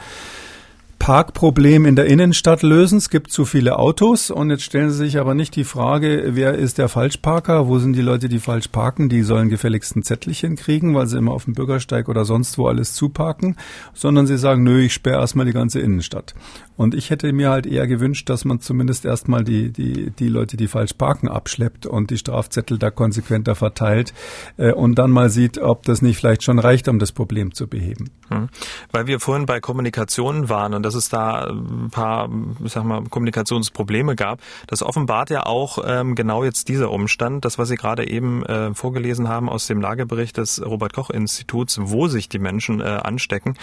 [1.06, 2.98] Parkproblem in der Innenstadt lösen.
[2.98, 6.56] Es gibt zu viele Autos und jetzt stellen Sie sich aber nicht die Frage, wer
[6.56, 10.56] ist der Falschparker, wo sind die Leute, die falsch parken, die sollen gefälligst ein Zettelchen
[10.56, 13.56] kriegen, weil sie immer auf dem Bürgersteig oder sonst wo alles zuparken,
[13.94, 16.34] sondern sie sagen, nö, ich sperre erstmal die ganze Innenstadt.
[16.78, 20.58] Und ich hätte mir halt eher gewünscht, dass man zumindest erstmal die, die, die Leute,
[20.58, 24.13] die falsch parken, abschleppt und die Strafzettel da konsequenter verteilt
[24.58, 27.68] äh, und dann mal sieht, ob das nicht vielleicht schon reicht, um das Problem zu
[27.68, 28.10] beheben.
[28.30, 28.50] Hm.
[28.91, 32.30] Weil wir vorhin bei Kommunikation waren und dass es da ein paar,
[32.64, 37.58] ich sag mal, Kommunikationsprobleme gab, das offenbart ja auch ähm, genau jetzt dieser Umstand, das,
[37.58, 42.40] was Sie gerade eben äh, vorgelesen haben aus dem Lagebericht des Robert-Koch-Instituts, wo sich die
[42.40, 43.56] Menschen äh, anstecken.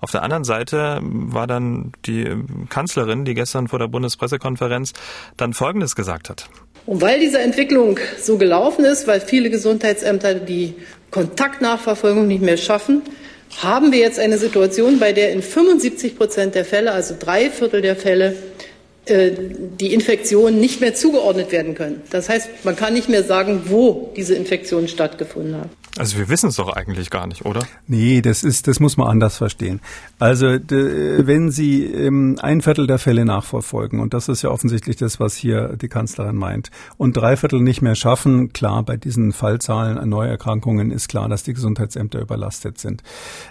[0.00, 2.28] Auf der anderen Seite war dann die
[2.68, 4.92] Kanzlerin, die gestern vor der Bundespressekonferenz
[5.36, 6.48] dann Folgendes gesagt hat.
[6.86, 10.74] Und weil diese Entwicklung so gelaufen ist, weil viele Gesundheitsämter die
[11.10, 13.02] Kontaktnachverfolgung nicht mehr schaffen,
[13.58, 17.82] haben wir jetzt eine Situation, bei der in 75 Prozent der Fälle, also drei Viertel
[17.82, 18.36] der Fälle,
[19.06, 19.32] äh,
[19.80, 22.02] die Infektionen nicht mehr zugeordnet werden können.
[22.10, 25.70] Das heißt, man kann nicht mehr sagen, wo diese Infektionen stattgefunden haben.
[26.00, 27.60] Also wir wissen es doch eigentlich gar nicht, oder?
[27.86, 29.80] Nee, das ist, das muss man anders verstehen.
[30.18, 34.96] Also de, wenn Sie ähm, ein Viertel der Fälle nachverfolgen, und das ist ja offensichtlich
[34.96, 39.32] das, was hier die Kanzlerin meint, und drei Viertel nicht mehr schaffen, klar, bei diesen
[39.34, 43.02] Fallzahlen an Neuerkrankungen ist klar, dass die Gesundheitsämter überlastet sind.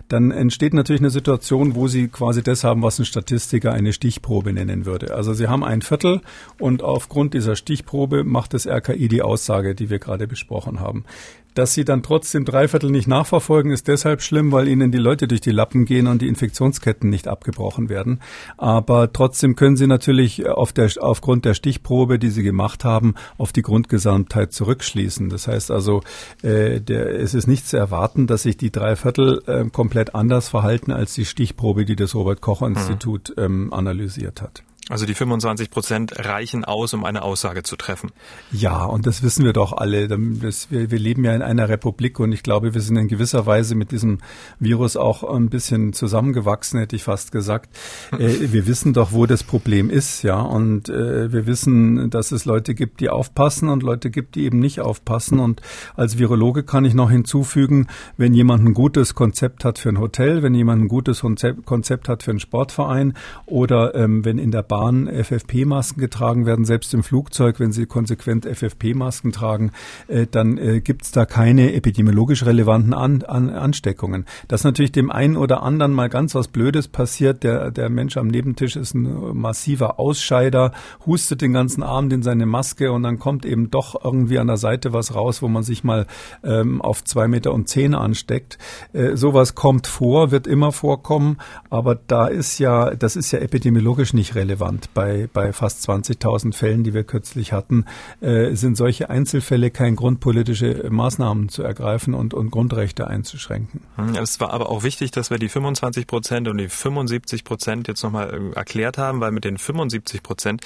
[0.08, 4.54] Dann entsteht natürlich eine Situation, wo Sie quasi das haben, was ein Statistiker eine Stichprobe
[4.54, 5.14] nennen würde.
[5.14, 6.22] Also Sie haben ein Viertel
[6.58, 11.06] und aufgrund dieser Stichprobe macht das RKI die Aussage, die wir gerade besprochen haben
[11.54, 15.42] dass sie dann trotzdem Dreiviertel nicht nachverfolgen, ist deshalb schlimm, weil ihnen die Leute durch
[15.42, 18.22] die Lappen gehen und die Infektionsketten nicht abgebrochen werden.
[18.58, 23.52] Aber trotzdem können sie natürlich auf der, aufgrund der Stichprobe, die sie gemacht haben, auf
[23.52, 25.30] die Grundgesamtheit zurückschließen.
[25.30, 26.02] Das heißt also,
[26.44, 30.92] äh, der, es ist nicht zu erwarten, dass sich die Dreiviertel äh, komplett anders verhalten
[30.92, 33.44] als die Stichprobe, die das Robert Koch Institut mhm.
[33.44, 34.64] ähm, analysiert hat.
[34.90, 38.10] Also die 25 Prozent reichen aus, um eine Aussage zu treffen.
[38.52, 40.08] Ja, und das wissen wir doch alle.
[40.08, 43.46] Das, wir, wir, leben ja in einer Republik und ich glaube, wir sind in gewisser
[43.46, 44.18] Weise mit diesem
[44.58, 47.70] Virus auch ein bisschen zusammengewachsen, hätte ich fast gesagt.
[48.20, 50.42] Äh, wir wissen doch, wo das Problem ist, ja.
[50.42, 54.60] Und äh, wir wissen, dass es Leute gibt, die aufpassen und Leute gibt, die eben
[54.60, 55.40] nicht aufpassen.
[55.40, 55.62] Und
[55.96, 60.42] als Virologe kann ich noch hinzufügen, wenn jemand ein gutes Konzept hat für ein Hotel,
[60.42, 63.14] wenn jemand ein gutes Konzept hat für einen Sportverein
[63.46, 67.86] oder ähm, wenn in der Bahn Bahn FFP-Masken getragen werden, selbst im Flugzeug, wenn sie
[67.86, 69.72] konsequent FFP-Masken tragen,
[70.08, 74.26] äh, dann äh, gibt es da keine epidemiologisch relevanten An An Ansteckungen.
[74.48, 78.28] Dass natürlich dem einen oder anderen mal ganz was Blödes passiert, der, der Mensch am
[78.28, 80.72] Nebentisch ist ein massiver Ausscheider,
[81.06, 84.58] hustet den ganzen Abend in seine Maske und dann kommt eben doch irgendwie an der
[84.58, 86.08] Seite was raus, wo man sich mal
[86.42, 88.58] ähm, auf zwei Meter und zehn ansteckt.
[88.94, 91.38] Äh, sowas kommt vor, wird immer vorkommen,
[91.70, 94.94] aber da ist ja, das ist ja epidemiologisch nicht relevant relevant.
[94.94, 97.86] Bei, bei fast 20.000 Fällen, die wir kürzlich hatten,
[98.22, 103.82] äh, sind solche Einzelfälle kein Grund, politische Maßnahmen zu ergreifen und, und Grundrechte einzuschränken.
[103.96, 107.88] Hm, es war aber auch wichtig, dass wir die 25 Prozent und die 75 Prozent
[107.88, 110.62] jetzt nochmal äh, erklärt haben, weil mit den 75 Prozent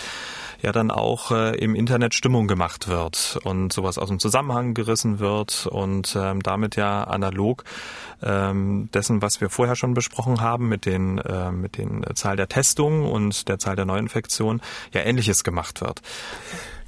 [0.63, 5.19] ja dann auch äh, im Internet Stimmung gemacht wird und sowas aus dem Zusammenhang gerissen
[5.19, 7.65] wird und ähm, damit ja analog
[8.23, 12.47] ähm, dessen, was wir vorher schon besprochen haben mit den äh, mit den Zahl der
[12.47, 14.61] Testungen und der Zahl der Neuinfektionen,
[14.93, 16.01] ja ähnliches gemacht wird.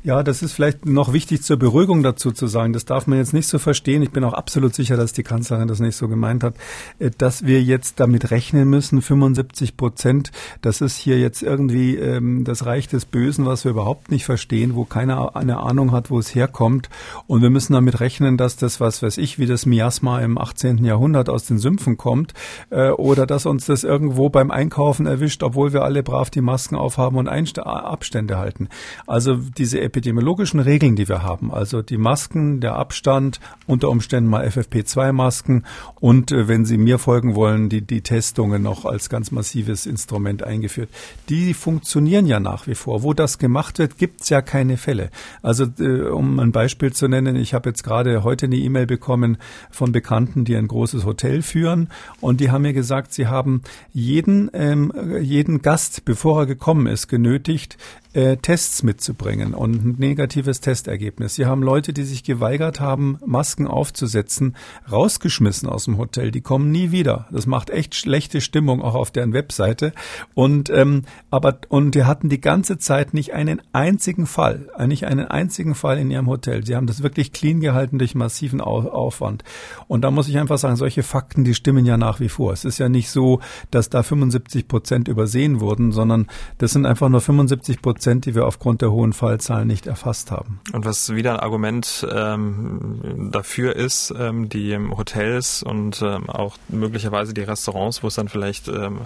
[0.06, 2.74] Ja, das ist vielleicht noch wichtig zur Beruhigung dazu zu sagen.
[2.74, 4.04] Das darf man jetzt nicht so verstehen.
[4.04, 6.54] Ich bin auch absolut sicher, dass die Kanzlerin das nicht so gemeint hat,
[7.00, 12.44] äh, dass wir jetzt damit rechnen müssen, 75 Prozent, das ist hier jetzt irgendwie ähm,
[12.44, 16.20] das Reich des Bösen, was wir überhaupt nicht verstehen, wo keiner eine Ahnung hat, wo
[16.20, 16.88] es herkommt.
[17.26, 20.86] Und wir müssen damit rechnen, dass das, was weiß ich, wie das Miasma im 18.
[20.86, 22.36] Jahrhundert aus den Sümpfen kommt,
[22.70, 26.76] äh, oder dass uns das irgendwo beim Einkaufen erwischt, obwohl wir alle brav die Masken
[26.76, 28.70] aufhaben und Einst Abstände halten.
[29.08, 34.46] Also diese epidemiologischen Regeln, die wir haben, also die Masken, der Abstand, unter Umständen mal
[34.46, 35.64] FFP2-Masken
[36.02, 40.44] und äh, wenn Sie mir folgen wollen, die, die Testungen noch als ganz massives Instrument
[40.44, 40.90] eingeführt,
[41.30, 43.04] die funktionieren ja nach wie vor.
[43.04, 45.12] Wo das gemacht wird, gibt's ja keine Fälle.
[45.42, 49.38] Also äh, um ein Beispiel zu nennen, ich habe jetzt gerade heute eine E-Mail bekommen
[49.72, 51.88] von Bekannten, die ein großes Hotel führen.
[52.20, 53.62] Und die haben mir gesagt, sie haben
[53.94, 57.78] jeden, ähm, jeden Gast, bevor er gekommen ist, genötigt,
[58.16, 59.54] äh, Tests mitzubringen.
[59.54, 61.36] Und ein negatives Testergebnis.
[61.36, 64.56] Sie haben Leute, die sich geweigert haben, Masken aufzusetzen,
[64.92, 66.32] rausgeschmissen aus dem Hotel.
[66.32, 67.28] Die kommen nie wieder.
[67.32, 69.94] Das macht echt schlechte Stimmung auch auf deren Webseite.
[70.34, 75.28] Und ähm, aber und die hatten die ganze Zeit nicht einen einzigen Fall, nicht einen
[75.28, 76.66] einzigen Fall in ihrem Hotel.
[76.66, 79.44] Sie haben das wirklich clean gehalten durch massiven Aufwand.
[79.88, 82.54] Und da muss ich einfach sagen, solche Fakten, die stimmen ja nach wie vor.
[82.54, 83.40] Es ist ja nicht so,
[83.72, 88.36] dass da 75 Prozent übersehen wurden, sondern das sind einfach nur 75 Prozent Prozent, die
[88.36, 90.60] wir aufgrund der hohen Fallzahlen nicht erfasst haben.
[90.74, 97.34] Und was wieder ein Argument ähm, dafür ist, ähm, die Hotels und ähm, auch möglicherweise
[97.34, 99.02] die Restaurants, wo es dann vielleicht ähm,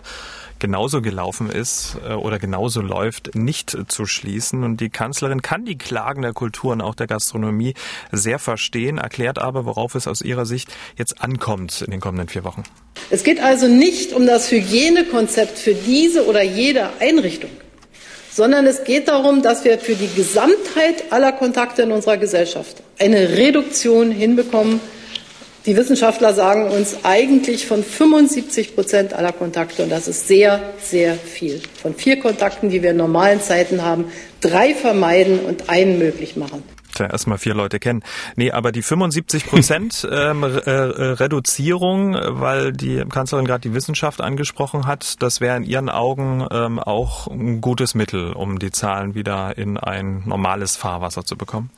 [0.60, 4.63] genauso gelaufen ist äh, oder genauso läuft, nicht zu schließen.
[4.63, 7.74] Und die Kanzlerin kann die Klagen der Kultur und auch der Gastronomie
[8.12, 12.43] sehr verstehen, erklärt aber, worauf es aus ihrer Sicht jetzt ankommt in den kommenden vier
[12.43, 12.63] Wochen.
[13.10, 17.50] Es geht also nicht um das Hygienekonzept für diese oder jede Einrichtung
[18.32, 23.38] sondern es geht darum, dass wir für die Gesamtheit aller Kontakte in unserer Gesellschaft eine
[23.38, 24.80] Reduktion hinbekommen.
[25.65, 31.15] Die Wissenschaftler sagen uns eigentlich von 75 Prozent aller Kontakte, und das ist sehr, sehr
[31.15, 31.62] viel.
[31.82, 34.12] Von vier Kontakten, die wir in normalen Zeiten haben,
[34.42, 36.63] drei vermeiden und einen möglich machen
[36.99, 38.03] ja erstmal vier Leute kennen.
[38.35, 44.85] Nee, aber die 75 Prozent ähm, äh, Reduzierung, weil die Kanzlerin gerade die Wissenschaft angesprochen
[44.85, 49.57] hat, das wäre in ihren Augen ähm, auch ein gutes Mittel, um die Zahlen wieder
[49.57, 51.69] in ein normales Fahrwasser zu bekommen.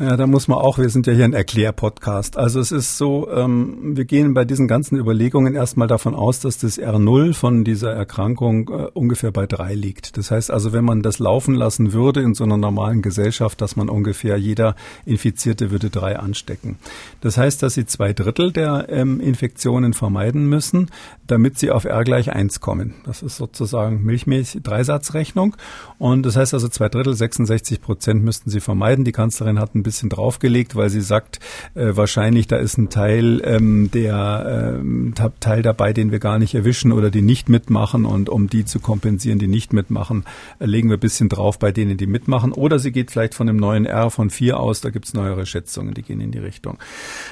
[0.00, 2.36] Ja, da muss man auch, wir sind ja hier ein Erklärpodcast.
[2.36, 6.56] Also es ist so, ähm, wir gehen bei diesen ganzen Überlegungen erstmal davon aus, dass
[6.56, 10.16] das R0 von dieser Erkrankung äh, ungefähr bei drei liegt.
[10.16, 13.74] Das heißt also, wenn man das laufen lassen würde in so einer normalen Gesellschaft, dass
[13.74, 16.76] man ungefähr jeder Infizierte würde drei anstecken.
[17.20, 20.92] Das heißt, dass sie zwei Drittel der ähm, Infektionen vermeiden müssen,
[21.26, 22.94] damit sie auf R gleich eins kommen.
[23.04, 25.56] Das ist sozusagen Milchmäßig Dreisatzrechnung.
[25.98, 29.04] Und das heißt also, zwei Drittel, 66 Prozent müssten sie vermeiden.
[29.04, 31.40] Die Kanzlerin hat ein bisschen draufgelegt, weil sie sagt,
[31.74, 36.54] äh, wahrscheinlich da ist ein Teil ähm, der äh, Teil dabei, den wir gar nicht
[36.54, 40.24] erwischen oder die nicht mitmachen und um die zu kompensieren, die nicht mitmachen,
[40.58, 42.52] äh, legen wir ein bisschen drauf bei denen, die mitmachen.
[42.52, 45.94] Oder sie geht vielleicht von dem neuen R von vier aus, da gibt's neuere Schätzungen,
[45.94, 46.78] die gehen in die Richtung.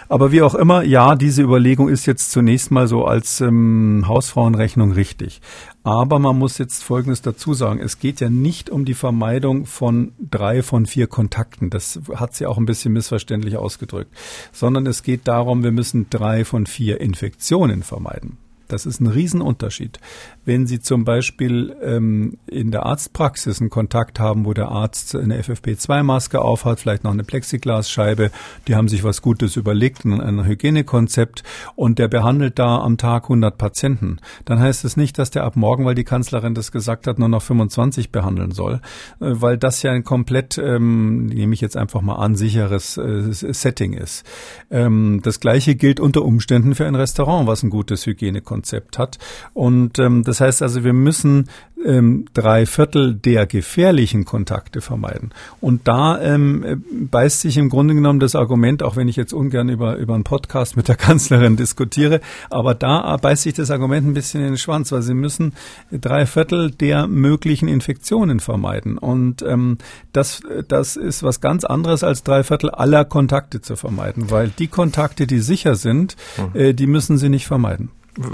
[0.08, 4.92] Aber wie auch immer, ja, diese Überlegung ist jetzt zunächst mal so als ähm, Hausfrauenrechnung
[4.92, 5.42] richtig.
[5.86, 7.78] Aber man muss jetzt Folgendes dazu sagen.
[7.78, 11.70] Es geht ja nicht um die Vermeidung von drei von vier Kontakten.
[11.70, 14.12] Das hat sie auch ein bisschen missverständlich ausgedrückt.
[14.50, 18.36] Sondern es geht darum, wir müssen drei von vier Infektionen vermeiden.
[18.66, 20.00] Das ist ein Riesenunterschied.
[20.46, 25.40] Wenn Sie zum Beispiel ähm, in der Arztpraxis einen Kontakt haben, wo der Arzt eine
[25.40, 28.30] FFP2-Maske aufhat, vielleicht noch eine Plexiglasscheibe,
[28.66, 31.42] die haben sich was Gutes überlegt, ein, ein Hygienekonzept
[31.74, 35.56] und der behandelt da am Tag 100 Patienten, dann heißt es nicht, dass der ab
[35.56, 38.80] morgen, weil die Kanzlerin das gesagt hat, nur noch 25 behandeln soll,
[39.20, 43.32] äh, weil das ja ein komplett, ähm, nehme ich jetzt einfach mal an, sicheres äh,
[43.32, 44.24] Setting ist.
[44.70, 49.18] Ähm, das Gleiche gilt unter Umständen für ein Restaurant, was ein gutes Hygienekonzept Konzept hat.
[49.54, 51.48] Und ähm, das heißt also, wir müssen
[51.84, 55.30] ähm, drei Viertel der gefährlichen Kontakte vermeiden.
[55.60, 59.68] Und da ähm, beißt sich im Grunde genommen das Argument, auch wenn ich jetzt ungern
[59.68, 62.20] über, über einen Podcast mit der Kanzlerin diskutiere,
[62.50, 65.52] aber da beißt sich das Argument ein bisschen in den Schwanz, weil sie müssen
[65.92, 68.98] drei Viertel der möglichen Infektionen vermeiden.
[68.98, 69.78] Und ähm,
[70.12, 74.68] das, das ist was ganz anderes als drei Viertel aller Kontakte zu vermeiden, weil die
[74.68, 76.58] Kontakte, die sicher sind, mhm.
[76.58, 77.90] äh, die müssen sie nicht vermeiden.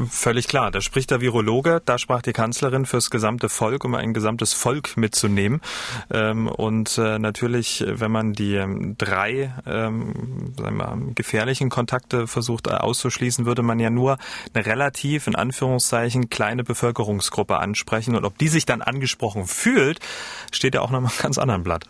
[0.08, 0.70] Völlig klar.
[0.70, 4.96] Da spricht der Virologe, da sprach die Kanzlerin fürs gesamte Volk, um ein gesamtes Volk
[4.96, 5.60] mitzunehmen.
[6.10, 12.68] Ähm, und äh, natürlich, wenn man die ähm, drei ähm, sagen wir, gefährlichen Kontakte versucht
[12.68, 14.18] äh, auszuschließen, würde man ja nur
[14.54, 18.14] eine relativ, in Anführungszeichen, kleine Bevölkerungsgruppe ansprechen.
[18.14, 19.98] Und ob die sich dann angesprochen fühlt,
[20.52, 21.86] steht ja auch noch mal ganz anderen Blatt.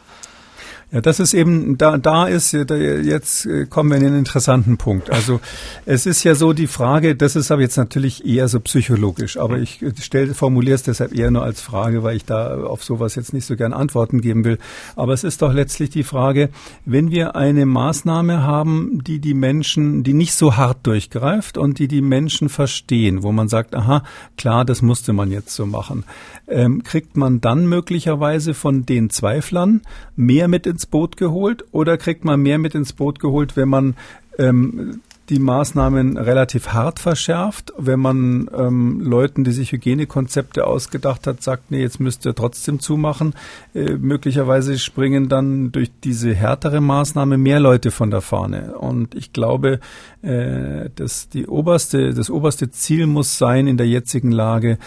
[0.92, 5.09] Ja, das ist eben, da, da ist, jetzt äh, kommen wir in einen interessanten Punkt.
[5.09, 5.40] Also
[5.87, 9.57] es ist ja so die Frage, das ist aber jetzt natürlich eher so psychologisch, aber
[9.57, 13.33] ich stelle, formuliere es deshalb eher nur als Frage, weil ich da auf sowas jetzt
[13.33, 14.59] nicht so gern Antworten geben will.
[14.94, 16.50] Aber es ist doch letztlich die Frage,
[16.85, 21.88] wenn wir eine Maßnahme haben, die die Menschen, die nicht so hart durchgreift und die
[21.88, 24.02] die Menschen verstehen, wo man sagt, aha,
[24.37, 26.05] klar, das musste man jetzt so machen,
[26.48, 29.81] ähm, kriegt man dann möglicherweise von den Zweiflern
[30.16, 33.68] mehr mit ins ins Boot geholt oder kriegt man mehr mit ins Boot geholt, wenn
[33.68, 33.94] man
[34.38, 41.42] ähm, die Maßnahmen relativ hart verschärft, wenn man ähm, Leuten, die sich Hygienekonzepte ausgedacht hat,
[41.42, 43.34] sagt, nee, jetzt müsst ihr trotzdem zumachen.
[43.72, 48.76] Äh, möglicherweise springen dann durch diese härtere Maßnahme mehr Leute von der Fahne.
[48.76, 49.78] Und ich glaube,
[50.22, 54.78] äh, dass die oberste, das oberste Ziel muss sein in der jetzigen Lage,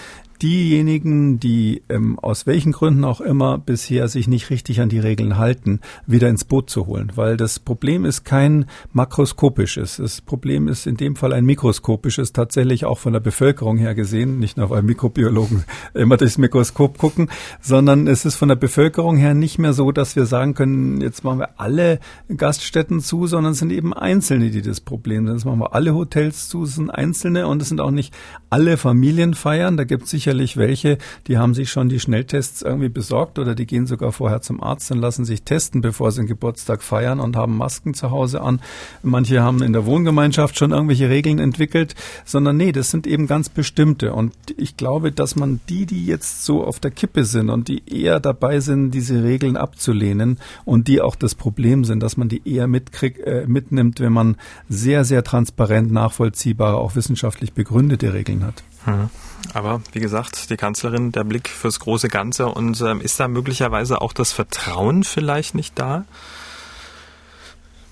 [0.42, 5.38] diejenigen, die ähm, aus welchen Gründen auch immer bisher sich nicht richtig an die Regeln
[5.38, 7.12] halten, wieder ins Boot zu holen.
[7.16, 9.98] Weil das Problem ist kein makroskopisches.
[9.98, 14.40] Das Problem ist in dem Fall ein mikroskopisches, tatsächlich auch von der Bevölkerung her gesehen,
[14.40, 17.30] nicht nur weil Mikrobiologen immer durchs Mikroskop gucken,
[17.62, 21.24] sondern es ist von der Bevölkerung her nicht mehr so, dass wir sagen können, jetzt
[21.24, 22.00] machen wir alle
[22.36, 25.36] Gaststätten zu, sondern es sind eben Einzelne, die das Problem sind.
[25.36, 28.14] Jetzt machen wir alle Hotels zu, es sind Einzelne und es sind auch nicht
[28.50, 29.78] alle Familienfeiern.
[29.78, 33.68] Da gibt es sicherlich welche, die haben sich schon die Schnelltests irgendwie besorgt oder die
[33.68, 37.36] gehen sogar vorher zum Arzt und lassen sich testen, bevor sie den Geburtstag feiern und
[37.36, 38.60] haben Masken zu Hause an.
[39.04, 41.94] Manche haben in der Wohngemeinschaft schon irgendwelche Regeln entwickelt,
[42.26, 44.14] sondern nee, das sind eben ganz bestimmte.
[44.14, 47.84] Und ich glaube, dass man die, die jetzt so auf der Kippe sind und die
[47.88, 52.42] eher dabei sind, diese Regeln abzulehnen und die auch das Problem sind, dass man die
[52.52, 54.38] eher mitkrieg, äh, mitnimmt, wenn man
[54.70, 58.64] sehr, sehr transparent, nachvollziehbare, auch wissenschaftlich begründete Regeln hat.
[58.86, 59.10] Hm.
[59.54, 64.02] Aber wie gesagt, die Kanzlerin, der Blick fürs große Ganze und ähm, ist da möglicherweise
[64.02, 66.06] auch das Vertrauen vielleicht nicht da?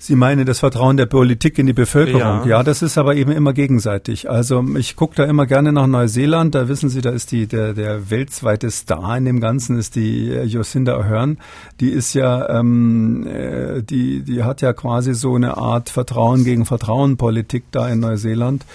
[0.04, 2.20] Sie meinen das Vertrauen der Politik in die Bevölkerung.
[2.20, 4.28] Ja, ja das ist aber eben immer gegenseitig.
[4.28, 6.54] Also ich gucke da immer gerne nach Neuseeland.
[6.54, 10.28] Da wissen Sie, da ist die der der weltweite Star in dem Ganzen ist die
[10.28, 11.38] äh, Jacinda Ahern.
[11.80, 16.66] Die ist ja ähm, äh, die die hat ja quasi so eine Art Vertrauen gegen
[16.66, 18.66] Vertrauen Politik da in Neuseeland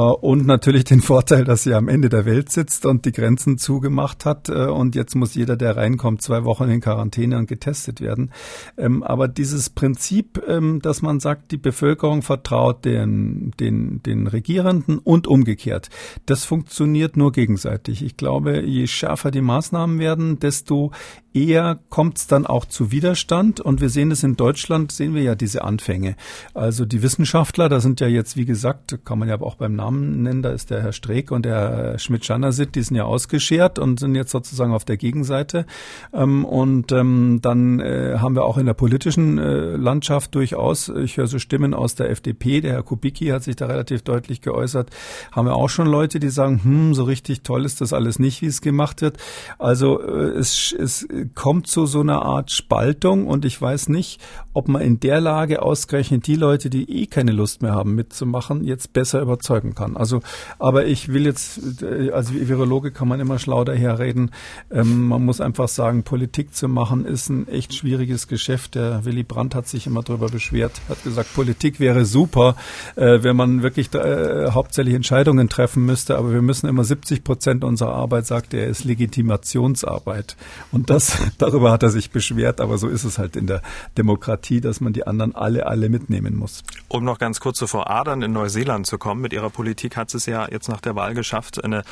[0.00, 4.24] und natürlich den Vorteil, dass sie am Ende der Welt sitzt und die Grenzen zugemacht
[4.24, 4.48] hat.
[4.48, 8.32] Äh, und jetzt muss jeder, der reinkommt, zwei Wochen in Quarantäne und getestet werden.
[8.76, 14.98] Ähm, aber dieses Prinzip ähm, dass man sagt, die Bevölkerung vertraut den, den, den Regierenden
[14.98, 15.88] und umgekehrt.
[16.26, 18.02] Das funktioniert nur gegenseitig.
[18.02, 20.92] Ich glaube, je schärfer die Maßnahmen werden, desto
[21.34, 23.60] eher kommt es dann auch zu Widerstand.
[23.60, 26.16] Und wir sehen es in Deutschland, sehen wir ja diese Anfänge.
[26.54, 30.22] Also die Wissenschaftler, da sind ja jetzt, wie gesagt, kann man ja auch beim Namen
[30.22, 34.14] nennen, da ist der Herr Streeck und der Schmidt-Schanasit, die sind ja ausgeschert und sind
[34.14, 35.66] jetzt sozusagen auf der Gegenseite.
[36.12, 41.16] Ähm, und ähm, dann äh, haben wir auch in der politischen äh, Landschaft durchaus, ich
[41.16, 44.90] höre so Stimmen aus der FDP, der Herr Kubicki hat sich da relativ deutlich geäußert,
[45.32, 48.40] haben wir auch schon Leute, die sagen, hm, so richtig toll ist das alles nicht,
[48.42, 49.16] wie es gemacht wird.
[49.58, 54.20] Also äh, es, es kommt zu so einer Art Spaltung und ich weiß nicht,
[54.52, 58.64] ob man in der Lage ausgerechnet die Leute, die eh keine Lust mehr haben mitzumachen,
[58.64, 59.96] jetzt besser überzeugen kann.
[59.96, 60.20] Also,
[60.58, 64.30] aber ich will jetzt, äh, als Virologe kann man immer schlau daherreden.
[64.70, 68.74] Ähm, man muss einfach sagen, Politik zu machen ist ein echt schwieriges Geschäft.
[68.74, 72.56] Der Willy Brandt hat sich immer darüber beschwert, hat gesagt, Politik wäre super,
[72.96, 77.64] äh, wenn man wirklich äh, hauptsächlich Entscheidungen treffen müsste, aber wir müssen immer 70 Prozent
[77.64, 80.36] unserer Arbeit, sagt er, ist Legitimationsarbeit.
[80.70, 83.62] Und das darüber hat er sich beschwert, aber so ist es halt in der
[83.96, 86.62] Demokratie, dass man die anderen alle, alle mitnehmen muss.
[86.88, 90.26] Um noch ganz kurz zuvor Adern in Neuseeland zu kommen, mit ihrer Politik hat es
[90.26, 91.82] ja jetzt nach der Wahl geschafft, eine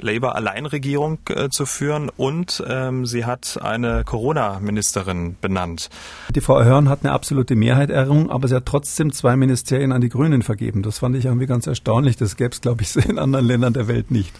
[0.00, 5.88] Labour-Alleinregierung äh, zu führen und ähm, sie hat eine Corona-Ministerin benannt.
[6.34, 10.00] Die Frau Hörn hat eine absolute Mehrheit errungen, aber sie hat trotzdem zwei Ministerien an
[10.00, 10.82] die Grünen vergeben.
[10.82, 12.16] Das fand ich irgendwie ganz erstaunlich.
[12.16, 14.32] Das gäbe es, glaube ich, in anderen Ländern der Welt nicht.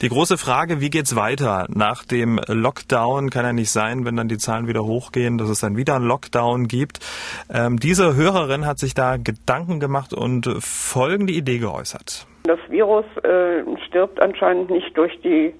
[0.00, 1.66] Die große Frage, wie geht's weiter?
[1.68, 5.60] Nach dem Lockdown kann ja nicht sein, wenn dann die Zahlen wieder hochgehen, dass es
[5.60, 7.00] dann wieder einen Lockdown gibt.
[7.48, 12.26] Ähm, diese Hörerin hat sich da Gedanken gemacht und folgende Idee geäußert.
[12.44, 15.54] Das Virus äh, stirbt anscheinend nicht durch die,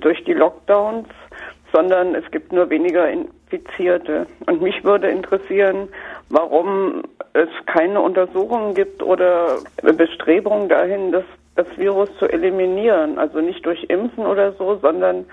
[0.00, 1.08] durch die Lockdowns,
[1.72, 4.26] sondern es gibt nur weniger Infizierte.
[4.46, 5.88] Und mich würde interessieren,
[6.30, 7.02] warum
[7.34, 11.24] es keine Untersuchungen gibt oder Bestrebungen dahin, das,
[11.56, 13.18] das Virus zu eliminieren.
[13.18, 15.26] Also nicht durch Impfen oder so, sondern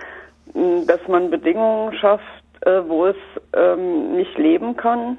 [0.87, 2.23] dass man Bedingungen schafft,
[2.61, 3.15] äh, wo es
[3.53, 5.17] ähm, nicht leben kann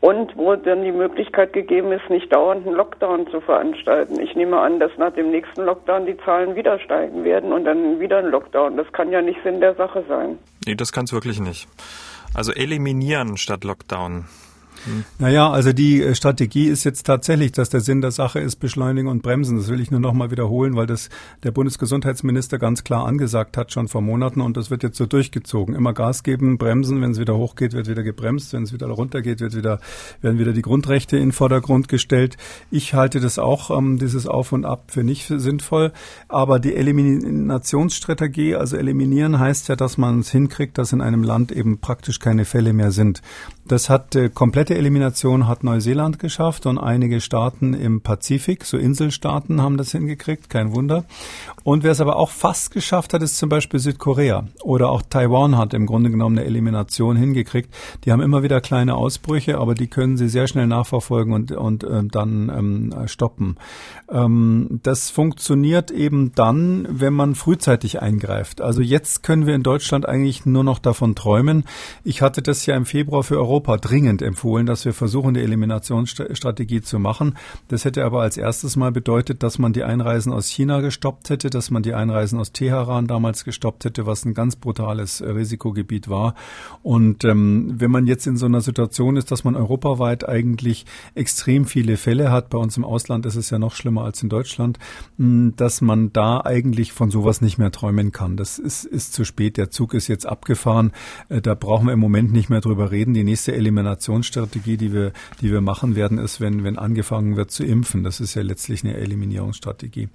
[0.00, 4.18] und wo dann die Möglichkeit gegeben ist, nicht dauernd einen Lockdown zu veranstalten.
[4.18, 8.00] Ich nehme an, dass nach dem nächsten Lockdown die Zahlen wieder steigen werden und dann
[8.00, 8.76] wieder ein Lockdown.
[8.76, 10.38] Das kann ja nicht Sinn der Sache sein.
[10.66, 11.68] Nee, das kann es wirklich nicht.
[12.34, 14.24] Also eliminieren statt Lockdown.
[15.18, 19.08] Naja, also die äh, Strategie ist jetzt tatsächlich, dass der Sinn der Sache ist, beschleunigen
[19.08, 19.56] und bremsen.
[19.56, 21.08] Das will ich nur nochmal wiederholen, weil das
[21.42, 25.74] der Bundesgesundheitsminister ganz klar angesagt hat, schon vor Monaten, und das wird jetzt so durchgezogen.
[25.74, 29.40] Immer Gas geben, bremsen, wenn es wieder hochgeht, wird wieder gebremst, wenn es wieder runtergeht,
[29.40, 29.80] wird wieder,
[30.20, 32.36] werden wieder die Grundrechte in den Vordergrund gestellt.
[32.70, 35.92] Ich halte das auch, ähm, dieses Auf und Ab, für nicht sinnvoll.
[36.28, 41.52] Aber die Eliminationsstrategie, also eliminieren, heißt ja, dass man es hinkriegt, dass in einem Land
[41.52, 43.22] eben praktisch keine Fälle mehr sind.
[43.70, 49.62] Das hat äh, komplette Elimination hat Neuseeland geschafft und einige Staaten im Pazifik, so Inselstaaten,
[49.62, 51.04] haben das hingekriegt, kein Wunder.
[51.62, 55.56] Und wer es aber auch fast geschafft hat, ist zum Beispiel Südkorea oder auch Taiwan
[55.56, 57.72] hat im Grunde genommen eine Elimination hingekriegt.
[58.04, 61.84] Die haben immer wieder kleine Ausbrüche, aber die können sie sehr schnell nachverfolgen und, und
[61.84, 63.56] äh, dann ähm, stoppen.
[64.10, 68.62] Ähm, das funktioniert eben dann, wenn man frühzeitig eingreift.
[68.62, 71.66] Also jetzt können wir in Deutschland eigentlich nur noch davon träumen.
[72.02, 75.40] Ich hatte das ja im Februar für Europa Europa dringend empfohlen, dass wir versuchen, die
[75.40, 77.36] Eliminationsstrategie zu machen.
[77.68, 81.50] Das hätte aber als erstes mal bedeutet, dass man die Einreisen aus China gestoppt hätte,
[81.50, 86.34] dass man die Einreisen aus Teheran damals gestoppt hätte, was ein ganz brutales Risikogebiet war.
[86.82, 91.66] Und ähm, wenn man jetzt in so einer Situation ist, dass man europaweit eigentlich extrem
[91.66, 94.78] viele Fälle hat, bei uns im Ausland ist es ja noch schlimmer als in Deutschland,
[95.18, 98.38] mh, dass man da eigentlich von sowas nicht mehr träumen kann.
[98.38, 99.58] Das ist, ist zu spät.
[99.58, 100.92] Der Zug ist jetzt abgefahren.
[101.28, 103.12] Äh, da brauchen wir im Moment nicht mehr drüber reden.
[103.12, 107.64] Die nächste Eliminationsstrategie, die wir, die wir machen werden, ist, wenn, wenn angefangen wird zu
[107.64, 108.04] impfen.
[108.04, 110.08] Das ist ja letztlich eine Eliminierungsstrategie.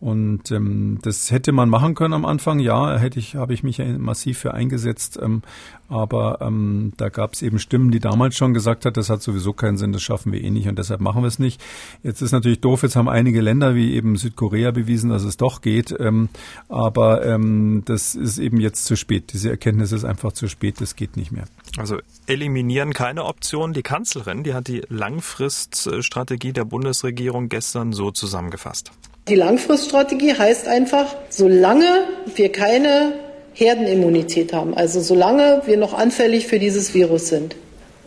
[0.00, 3.78] Und ähm, das hätte man machen können am Anfang, ja, hätte ich, habe ich mich
[3.98, 5.18] massiv für eingesetzt.
[5.22, 5.42] Ähm,
[5.90, 9.52] aber ähm, da gab es eben Stimmen, die damals schon gesagt hat, das hat sowieso
[9.52, 11.60] keinen Sinn, das schaffen wir eh nicht und deshalb machen wir es nicht.
[12.02, 15.60] Jetzt ist natürlich doof, jetzt haben einige Länder wie eben Südkorea bewiesen, dass es doch
[15.60, 15.94] geht.
[15.98, 16.28] Ähm,
[16.68, 19.32] aber ähm, das ist eben jetzt zu spät.
[19.34, 21.44] Diese Erkenntnis ist einfach zu spät, das geht nicht mehr.
[21.76, 23.72] Also eliminieren keine Option.
[23.74, 28.92] Die Kanzlerin, die hat die Langfriststrategie der Bundesregierung gestern so zusammengefasst.
[29.30, 31.86] Die Langfriststrategie heißt einfach, solange
[32.34, 33.12] wir keine
[33.54, 37.54] Herdenimmunität haben, also solange wir noch anfällig für dieses Virus sind,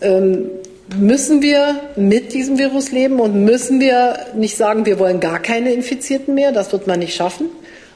[0.01, 0.49] ähm,
[0.99, 5.71] müssen wir mit diesem Virus leben und müssen wir nicht sagen, wir wollen gar keine
[5.71, 7.45] Infizierten mehr, das wird man nicht schaffen.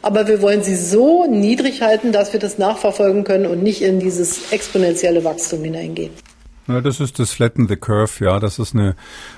[0.02, 4.00] Aber wir wollen sie so niedrig halten, dass wir das nachverfolgen können und nicht in
[4.00, 6.12] dieses exponentielle Wachstum hineingehen.
[6.68, 8.40] Ja, das ist das Flatten the Curve, ja.
[8.40, 8.96] Das ist eine,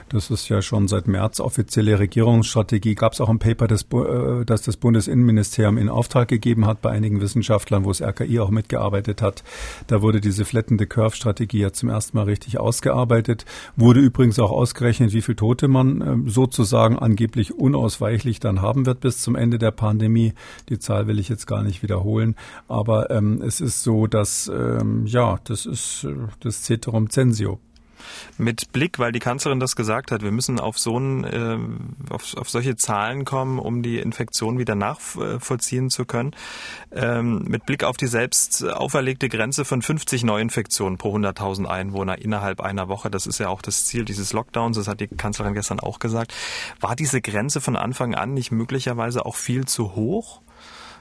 [0.09, 2.95] das ist ja schon seit März offizielle Regierungsstrategie.
[2.95, 6.91] Gab es auch ein Paper, das, äh, das das Bundesinnenministerium in Auftrag gegeben hat bei
[6.91, 9.43] einigen Wissenschaftlern, wo das RKI auch mitgearbeitet hat.
[9.87, 13.45] Da wurde diese Flatten the Curve Strategie ja zum ersten Mal richtig ausgearbeitet.
[13.75, 19.01] Wurde übrigens auch ausgerechnet, wie viel Tote man äh, sozusagen angeblich unausweichlich dann haben wird
[19.01, 20.33] bis zum Ende der Pandemie.
[20.69, 22.35] Die Zahl will ich jetzt gar nicht wiederholen.
[22.67, 27.59] Aber ähm, es ist so, dass, ähm, ja, das ist äh, das Ceterum Censio.
[28.37, 31.57] Mit Blick, weil die Kanzlerin das gesagt hat, wir müssen auf so ein, äh,
[32.09, 36.35] auf, auf solche Zahlen kommen, um die Infektion wieder nachvollziehen zu können.
[36.91, 42.61] Ähm, mit Blick auf die selbst auferlegte Grenze von 50 Neuinfektionen pro 100.000 Einwohner innerhalb
[42.61, 45.79] einer Woche, das ist ja auch das Ziel dieses Lockdowns, das hat die Kanzlerin gestern
[45.79, 46.33] auch gesagt.
[46.79, 50.41] War diese Grenze von Anfang an nicht möglicherweise auch viel zu hoch?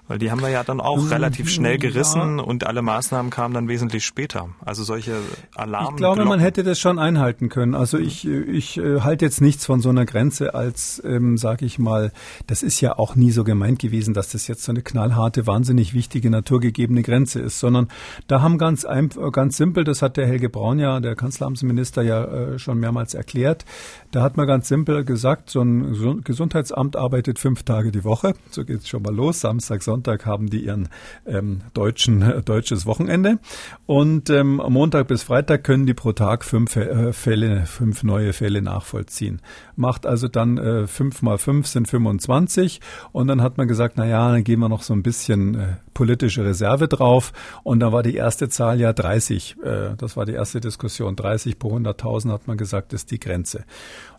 [0.08, 2.44] Weil die haben wir ja dann auch relativ schnell gerissen ja.
[2.44, 4.48] und alle Maßnahmen kamen dann wesentlich später.
[4.64, 5.16] Also solche
[5.54, 5.94] Alarm.
[5.94, 7.74] Ich glaube, man hätte das schon einhalten können.
[7.74, 11.78] Also ich, ich äh, halte jetzt nichts von so einer Grenze als, ähm, sage ich
[11.78, 12.10] mal,
[12.46, 15.92] das ist ja auch nie so gemeint gewesen, dass das jetzt so eine knallharte, wahnsinnig
[15.92, 17.88] wichtige, naturgegebene Grenze ist, sondern
[18.28, 18.86] da haben ganz,
[19.32, 23.66] ganz simpel, das hat der Helge Braun ja, der Kanzleramtsminister ja äh, schon mehrmals erklärt,
[24.10, 28.34] da hat man ganz simpel gesagt, so ein Gesundheitsamt arbeitet fünf Tage die Woche.
[28.50, 29.40] So geht es schon mal los.
[29.40, 30.88] Samstag, Sonntag haben die ihren
[31.26, 33.38] ähm, deutschen, äh, deutsches Wochenende.
[33.86, 38.62] Und ähm, Montag bis Freitag können die pro Tag fünf äh, Fälle, fünf neue Fälle
[38.62, 39.42] nachvollziehen.
[39.78, 42.80] Macht also dann äh, fünf mal fünf sind 25.
[43.12, 45.66] Und dann hat man gesagt, na ja, dann gehen wir noch so ein bisschen äh,
[45.94, 47.32] politische Reserve drauf.
[47.62, 49.56] Und dann war die erste Zahl ja 30.
[49.62, 51.14] Äh, das war die erste Diskussion.
[51.14, 53.64] 30 pro 100.000 hat man gesagt, ist die Grenze.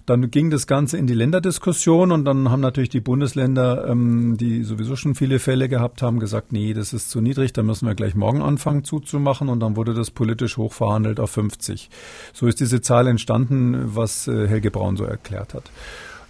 [0.06, 4.64] Dann ging das Ganze in die Länderdiskussion und dann haben natürlich die Bundesländer, ähm, die
[4.64, 7.96] sowieso schon viele Fälle gehabt haben, gesagt, nee, das ist zu niedrig, da müssen wir
[7.96, 11.90] gleich morgen anfangen zuzumachen und dann wurde das politisch hochverhandelt auf 50.
[12.34, 15.72] So ist diese Zahl entstanden, was äh, Helge Braun so erklärt hat.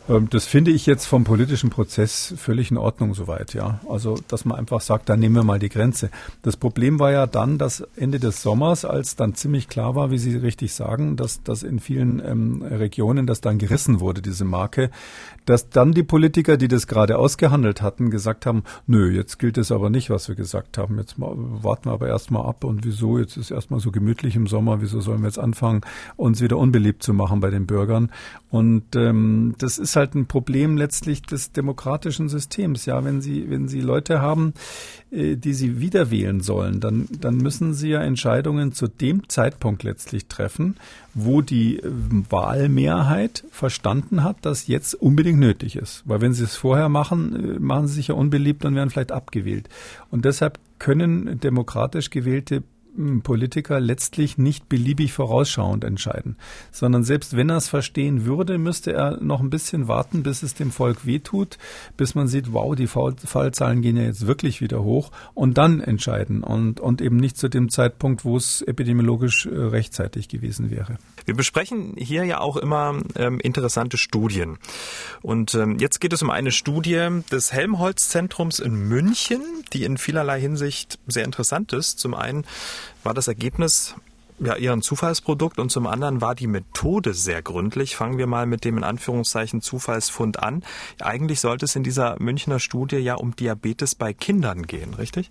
[0.09, 3.79] Ähm, das finde ich jetzt vom politischen Prozess völlig in Ordnung soweit, ja.
[3.87, 6.09] Also, dass man einfach sagt, da nehmen wir mal die Grenze.
[6.41, 10.17] Das Problem war ja dann, dass Ende des Sommers, als dann ziemlich klar war, wie
[10.17, 14.89] Sie richtig sagen, dass, dass in vielen ähm, Regionen das dann gerissen wurde, diese Marke,
[15.45, 19.71] dass dann die Politiker, die das gerade ausgehandelt hatten, gesagt haben, nö, jetzt gilt es
[19.71, 20.97] aber nicht, was wir gesagt haben.
[20.97, 24.47] Jetzt mal, warten wir aber erstmal ab und wieso, jetzt ist erstmal so gemütlich im
[24.47, 25.81] Sommer, wieso sollen wir jetzt anfangen,
[26.17, 28.11] uns wieder unbeliebt zu machen bei den Bürgern?
[28.49, 32.85] Und ähm, das ist halt ein Problem letztlich des demokratischen Systems.
[32.85, 34.53] Ja, wenn Sie, wenn Sie Leute haben,
[35.11, 39.83] äh, die Sie wieder wählen sollen, dann, dann müssen Sie ja Entscheidungen zu dem Zeitpunkt
[39.83, 40.77] letztlich treffen,
[41.13, 41.91] wo die äh,
[42.29, 46.01] Wahlmehrheit verstanden hat, dass jetzt unbedingt nötig ist.
[46.05, 49.11] Weil wenn Sie es vorher machen, äh, machen Sie sich ja unbeliebt und werden vielleicht
[49.11, 49.69] abgewählt.
[50.09, 52.63] Und deshalb können demokratisch gewählte
[53.23, 56.35] Politiker letztlich nicht beliebig vorausschauend entscheiden,
[56.71, 60.53] sondern selbst wenn er es verstehen würde, müsste er noch ein bisschen warten, bis es
[60.53, 61.57] dem Volk wehtut,
[61.97, 66.43] bis man sieht, wow, die Fallzahlen gehen ja jetzt wirklich wieder hoch und dann entscheiden
[66.43, 70.97] und, und eben nicht zu dem Zeitpunkt, wo es epidemiologisch äh, rechtzeitig gewesen wäre.
[71.29, 74.57] Wir besprechen hier ja auch immer ähm, interessante Studien.
[75.21, 80.41] Und ähm, jetzt geht es um eine Studie des Helmholtz-Zentrums in München, die in vielerlei
[80.41, 81.99] Hinsicht sehr interessant ist.
[81.99, 82.45] Zum einen
[83.03, 83.93] war das Ergebnis
[84.39, 87.95] ja eher ein Zufallsprodukt und zum anderen war die Methode sehr gründlich.
[87.95, 90.63] Fangen wir mal mit dem in Anführungszeichen Zufallsfund an.
[90.99, 95.29] Eigentlich sollte es in dieser Münchner Studie ja um Diabetes bei Kindern gehen, richtig?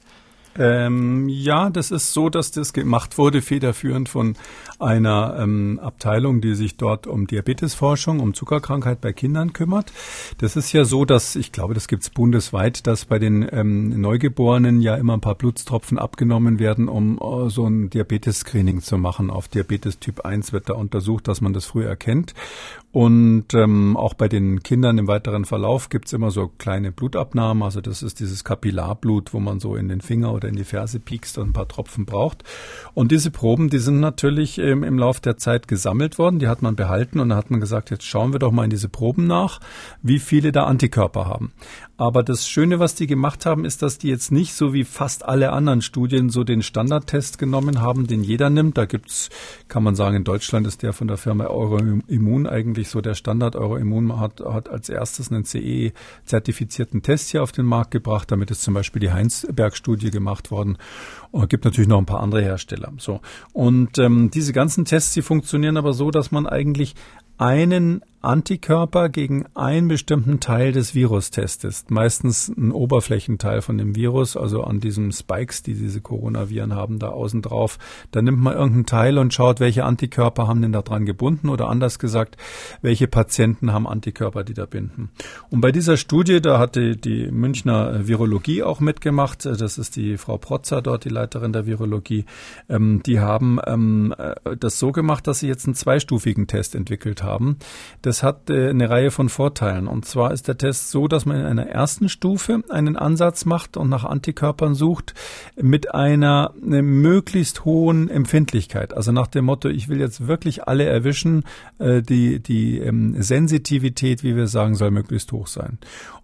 [0.56, 4.36] Ähm, ja, das ist so, dass das gemacht wurde, federführend von
[4.78, 9.92] einer ähm, Abteilung, die sich dort um Diabetesforschung, um Zuckerkrankheit bei Kindern kümmert.
[10.38, 14.80] Das ist ja so, dass, ich glaube, das gibt's bundesweit, dass bei den ähm, Neugeborenen
[14.80, 19.30] ja immer ein paar Blutstropfen abgenommen werden, um uh, so ein Diabetes-Screening zu machen.
[19.30, 22.34] Auf Diabetes Typ 1 wird da untersucht, dass man das früh erkennt.
[22.90, 27.62] Und ähm, auch bei den Kindern im weiteren Verlauf gibt's immer so kleine Blutabnahmen.
[27.62, 30.98] Also das ist dieses Kapillarblut, wo man so in den Finger oder in die Ferse
[30.98, 32.44] piekst und ein paar Tropfen braucht.
[32.94, 36.38] Und diese Proben, die sind natürlich ähm, im Lauf der Zeit gesammelt worden.
[36.38, 38.70] Die hat man behalten und dann hat man gesagt, jetzt schauen wir doch mal in
[38.70, 39.60] diese Proben nach,
[40.02, 41.52] wie viele da Antikörper haben.
[42.00, 45.24] Aber das Schöne, was die gemacht haben, ist, dass die jetzt nicht so wie fast
[45.24, 48.78] alle anderen Studien so den Standardtest genommen haben, den jeder nimmt.
[48.78, 49.30] Da gibt's,
[49.66, 53.56] kann man sagen, in Deutschland ist der von der Firma Euroimmun eigentlich so der Standard.
[53.56, 58.30] Euroimmun hat, hat als erstes einen CE-zertifizierten Test hier auf den Markt gebracht.
[58.30, 60.78] Damit ist zum Beispiel die Heinsberg-Studie gemacht worden.
[61.30, 62.92] Und es gibt natürlich noch ein paar andere Hersteller.
[62.98, 63.20] So.
[63.52, 66.94] Und ähm, diese ganzen Tests, die funktionieren aber so, dass man eigentlich
[67.38, 74.36] einen Antikörper gegen einen bestimmten Teil des Virus testest, meistens ein Oberflächenteil von dem Virus,
[74.36, 77.78] also an diesen Spikes, die diese Coronaviren haben, da außen drauf,
[78.10, 81.68] dann nimmt man irgendeinen Teil und schaut, welche Antikörper haben denn da dran gebunden oder
[81.68, 82.36] anders gesagt,
[82.82, 85.10] welche Patienten haben Antikörper, die da binden.
[85.50, 90.38] Und bei dieser Studie, da hatte die Münchner Virologie auch mitgemacht, das ist die Frau
[90.38, 92.24] Protzer dort, die Leiterin der Virologie,
[92.68, 97.22] ähm, die haben ähm, äh, das so gemacht, dass sie jetzt einen zweistufigen Test entwickelt
[97.22, 97.58] haben.
[98.08, 99.86] Das hat äh, eine Reihe von Vorteilen.
[99.86, 103.76] Und zwar ist der Test so, dass man in einer ersten Stufe einen Ansatz macht
[103.76, 105.12] und nach Antikörpern sucht
[105.60, 108.94] mit einer, einer möglichst hohen Empfindlichkeit.
[108.94, 111.44] Also nach dem Motto, ich will jetzt wirklich alle erwischen,
[111.78, 115.76] äh, die, die ähm, Sensitivität, wie wir sagen, soll möglichst hoch sein.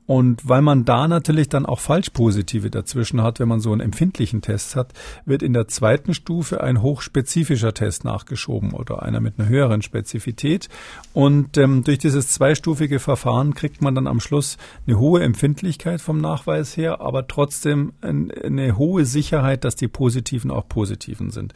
[0.06, 4.42] Und weil man da natürlich dann auch Falschpositive dazwischen hat, wenn man so einen empfindlichen
[4.42, 4.92] Test hat,
[5.24, 10.68] wird in der zweiten Stufe ein hochspezifischer Test nachgeschoben oder einer mit einer höheren Spezifität.
[11.14, 16.20] Und ähm, durch dieses zweistufige Verfahren kriegt man dann am Schluss eine hohe Empfindlichkeit vom
[16.20, 21.54] Nachweis her, aber trotzdem eine hohe Sicherheit, dass die positiven auch positiven sind.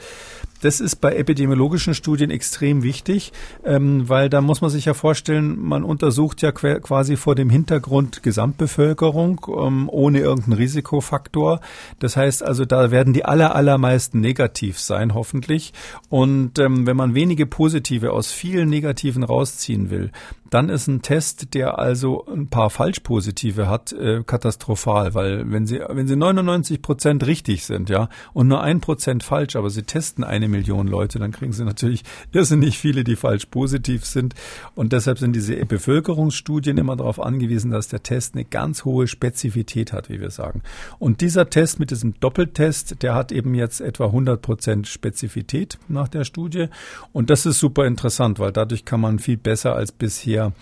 [0.60, 3.32] Das ist bei epidemiologischen Studien extrem wichtig,
[3.64, 8.22] ähm, weil da muss man sich ja vorstellen, man untersucht ja quasi vor dem Hintergrund
[8.22, 11.60] Gesamtbevölkerung ähm, ohne irgendeinen Risikofaktor.
[12.00, 15.72] Das heißt also, da werden die aller, allermeisten negativ sein, hoffentlich.
[16.08, 20.10] Und ähm, wenn man wenige positive aus vielen negativen rausziehen will,
[20.50, 25.80] dann ist ein Test, der also ein paar Falschpositive hat, äh, katastrophal, weil wenn Sie,
[25.88, 30.24] wenn Sie 99 Prozent richtig sind, ja, und nur ein Prozent falsch, aber Sie testen
[30.24, 34.34] eine Million Leute, dann kriegen Sie natürlich irrsinnig viele, die falsch positiv sind.
[34.74, 39.92] Und deshalb sind diese Bevölkerungsstudien immer darauf angewiesen, dass der Test eine ganz hohe Spezifität
[39.92, 40.62] hat, wie wir sagen.
[40.98, 46.08] Und dieser Test mit diesem Doppeltest, der hat eben jetzt etwa 100 Prozent Spezifität nach
[46.08, 46.68] der Studie.
[47.12, 50.52] Und das ist super interessant, weil dadurch kann man viel besser als bisher wir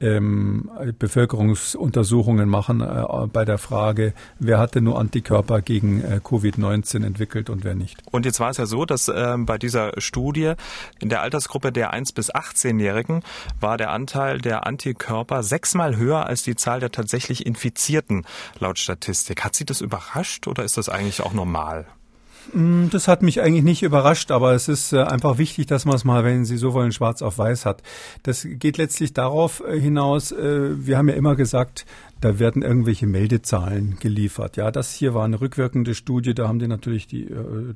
[0.00, 7.50] ähm, Bevölkerungsuntersuchungen machen äh, bei der Frage, wer hatte nur Antikörper gegen äh, Covid-19 entwickelt
[7.50, 8.02] und wer nicht.
[8.10, 10.54] Und jetzt war es ja so, dass äh, bei dieser Studie
[11.00, 13.22] in der Altersgruppe der 1 bis 18-Jährigen
[13.60, 18.24] war der Anteil der Antikörper sechsmal höher als die Zahl der tatsächlich Infizierten
[18.58, 19.44] laut Statistik.
[19.44, 21.86] Hat Sie das überrascht oder ist das eigentlich auch normal?
[22.52, 25.94] Mm, das hat mich eigentlich nicht überrascht, aber es ist äh, einfach wichtig, dass man
[25.94, 27.82] es mal, wenn Sie so wollen, schwarz auf weiß hat.
[28.22, 31.86] Das geht letztlich darauf äh, hinaus, äh, wir haben ja immer gesagt,
[32.20, 34.56] da werden irgendwelche Meldezahlen geliefert.
[34.56, 37.28] Ja, das hier war eine rückwirkende Studie, da haben die natürlich die,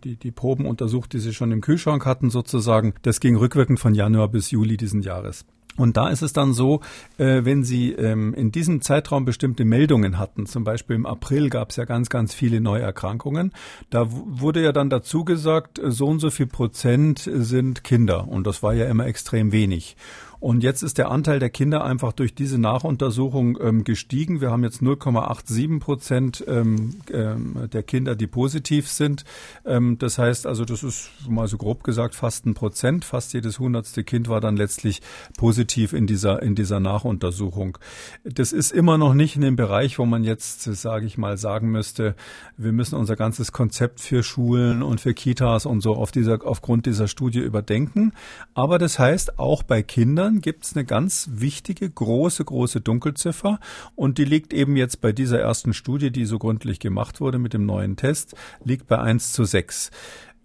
[0.05, 2.93] die, die Proben untersucht, die sie schon im Kühlschrank hatten sozusagen.
[3.03, 5.47] Das ging rückwirkend von Januar bis Juli diesen Jahres.
[5.77, 6.81] Und da ist es dann so,
[7.19, 11.71] äh, wenn Sie ähm, in diesem Zeitraum bestimmte Meldungen hatten, zum Beispiel im April gab
[11.71, 13.53] es ja ganz, ganz viele Neuerkrankungen,
[13.91, 18.29] da wurde ja dann dazu gesagt, so und so viel Prozent sind Kinder.
[18.29, 19.97] Und das war ja immer extrem wenig.
[20.45, 24.43] Und jetzt ist der Anteil der Kinder einfach durch diese Nachuntersuchung ähm, gestiegen.
[24.43, 29.25] Wir haben jetzt 0,87 Prozent ähm, ähm, der Kinder, die positiv sind.
[29.65, 33.07] Ähm, das heißt also, das ist mal so grob gesagt fast ein Prozent.
[33.07, 35.01] Fast jedes hundertste Kind war dann letztlich
[35.39, 37.79] positiv in dieser, in dieser Nachuntersuchung.
[38.25, 41.71] Das ist immer noch nicht in dem Bereich, wo man jetzt, sage ich mal, sagen
[41.71, 42.17] müsste,
[42.59, 46.85] wir müssen unser ganzes Konzept für Schulen und für Kitas und so auf dieser, aufgrund
[46.85, 48.13] dieser Studie überdenken.
[48.53, 53.61] Aber das heißt, auch bei Kindern Jahren gibt es eine ganz wichtige, große, große Dunkelziffer
[53.95, 57.55] und die liegt eben jetzt bei dieser ersten Studie, die so gründlich gemacht wurde mit
[57.55, 59.91] dem neuen Test, liegt bei 1 zu 6.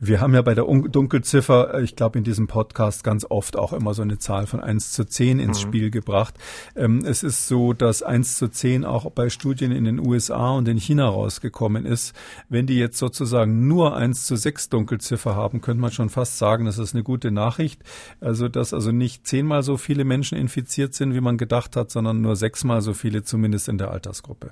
[0.02, 3.74] Wir haben ja bei der Dunkelziffer, äh, ich glaube in diesem Podcast ganz oft auch
[3.74, 5.68] immer so eine Zahl von 1 zu 10 ins mhm.
[5.68, 6.36] Spiel gebracht.
[6.78, 10.70] Ähm, es ist so, dass 1 zu 10 auch bei Studien in den USA und
[10.70, 12.16] in China rausgekommen ist.
[12.47, 16.64] Wenn die jetzt sozusagen nur 1 zu 6 Dunkelziffer haben, könnte man schon fast sagen,
[16.64, 17.82] das ist eine gute Nachricht.
[18.22, 22.22] Also, dass also nicht zehnmal so viele Menschen infiziert sind, wie man gedacht hat, sondern
[22.22, 24.52] nur sechsmal so viele zumindest in der Altersgruppe.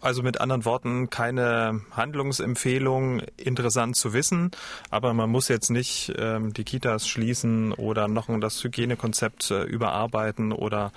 [0.00, 4.50] Also mit anderen Worten, keine Handlungsempfehlung, interessant zu wissen,
[4.90, 10.52] aber man muss jetzt nicht ähm, die Kitas schließen oder noch das Hygienekonzept äh, überarbeiten
[10.52, 10.92] oder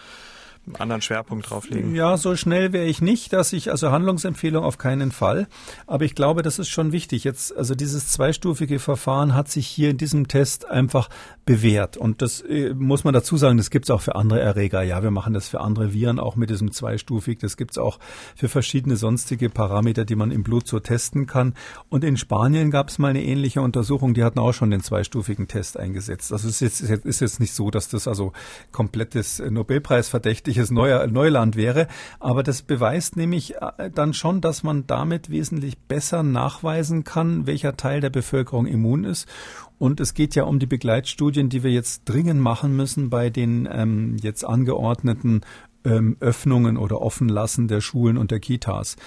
[0.78, 1.96] anderen Schwerpunkt drauflegen?
[1.96, 5.48] Ja, so schnell wäre ich nicht, dass ich, also Handlungsempfehlung auf keinen Fall.
[5.88, 7.24] Aber ich glaube, das ist schon wichtig.
[7.24, 11.10] Jetzt, also dieses zweistufige Verfahren hat sich hier in diesem Test einfach
[11.46, 11.98] bewährt.
[11.98, 14.84] Und das äh, muss man dazu sagen, das gibt es auch für andere Erreger.
[14.84, 17.40] Ja, wir machen das für andere Viren auch mit diesem zweistufig.
[17.40, 17.98] Das gibt es auch
[18.36, 21.56] für verschiedene sonstige Parameter, die man im Blut so testen kann.
[21.90, 25.48] Und in Spanien gab es mal eine ähnliche Untersuchung, die hatten auch schon den zweistufigen
[25.48, 26.32] Test eingesetzt.
[26.32, 28.32] Also es ist jetzt, ist jetzt nicht so, dass das also
[28.72, 31.88] komplettes Nobelpreis verdächtig wirkliches Neuland wäre.
[32.20, 37.78] Aber das beweist nämlich äh, dann schon, dass man damit wesentlich besser nachweisen kann, welcher
[37.78, 39.28] Teil der Bevölkerung immun ist.
[39.78, 43.68] Und es geht ja um die Begleitstudien, die wir jetzt dringend machen müssen bei den
[43.72, 45.42] ähm, jetzt angeordneten
[45.86, 48.98] ähm, Öffnungen oder Offenlassen der Schulen und der Kitas.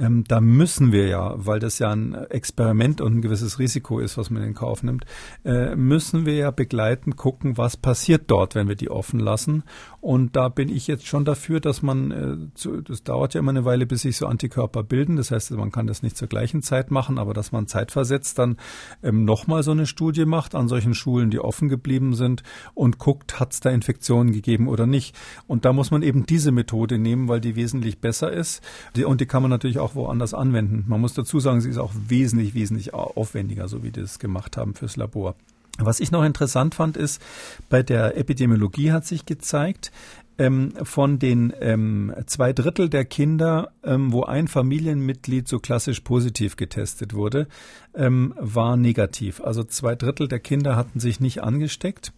[0.00, 4.16] Ähm, da müssen wir ja, weil das ja ein Experiment und ein gewisses Risiko ist,
[4.16, 5.04] was man in Kauf nimmt,
[5.44, 9.62] äh, müssen wir ja begleitend gucken, was passiert dort, wenn wir die offen lassen.
[10.00, 13.50] Und da bin ich jetzt schon dafür, dass man, äh, zu, das dauert ja immer
[13.50, 15.16] eine Weile, bis sich so Antikörper bilden.
[15.16, 18.56] Das heißt, man kann das nicht zur gleichen Zeit machen, aber dass man zeitversetzt dann
[19.02, 22.42] ähm, nochmal so eine Studie macht an solchen Schulen, die offen geblieben sind
[22.72, 25.14] und guckt, hat es da Infektionen gegeben oder nicht.
[25.46, 28.62] Und da muss man eben diese Methode nehmen, weil die wesentlich besser ist.
[28.96, 30.84] Die, und die kann man natürlich auch woanders anwenden.
[30.88, 34.56] Man muss dazu sagen, sie ist auch wesentlich, wesentlich aufwendiger, so wie die das gemacht
[34.56, 35.34] haben fürs Labor.
[35.78, 37.22] Was ich noch interessant fand, ist,
[37.68, 39.92] bei der Epidemiologie hat sich gezeigt,
[40.40, 46.56] ähm, von den ähm, zwei Drittel der Kinder, ähm, wo ein Familienmitglied so klassisch positiv
[46.56, 47.46] getestet wurde,
[47.94, 49.42] ähm, war negativ.
[49.42, 52.12] Also zwei Drittel der Kinder hatten sich nicht angesteckt.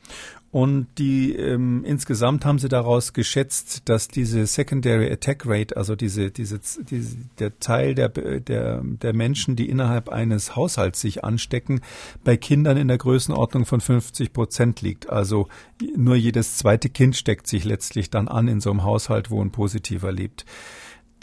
[0.53, 6.30] Und die ähm, insgesamt haben sie daraus geschätzt, dass diese Secondary Attack Rate, also diese,
[6.30, 11.80] diese, diese der Teil der, der, der Menschen, die innerhalb eines Haushalts sich anstecken,
[12.22, 15.09] bei Kindern in der Größenordnung von 50 Prozent liegt.
[15.09, 15.48] Also
[15.96, 19.53] nur jedes zweite Kind steckt sich letztlich dann an in so einem Haushalt, wo ein
[19.53, 20.44] Positiver lebt.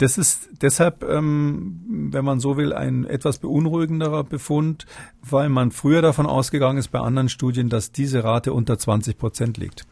[0.00, 4.86] Das ist deshalb, ähm, wenn man so will, ein etwas beunruhigenderer Befund,
[5.20, 9.58] weil man früher davon ausgegangen ist bei anderen Studien, dass diese Rate unter 20 Prozent
[9.58, 9.86] liegt.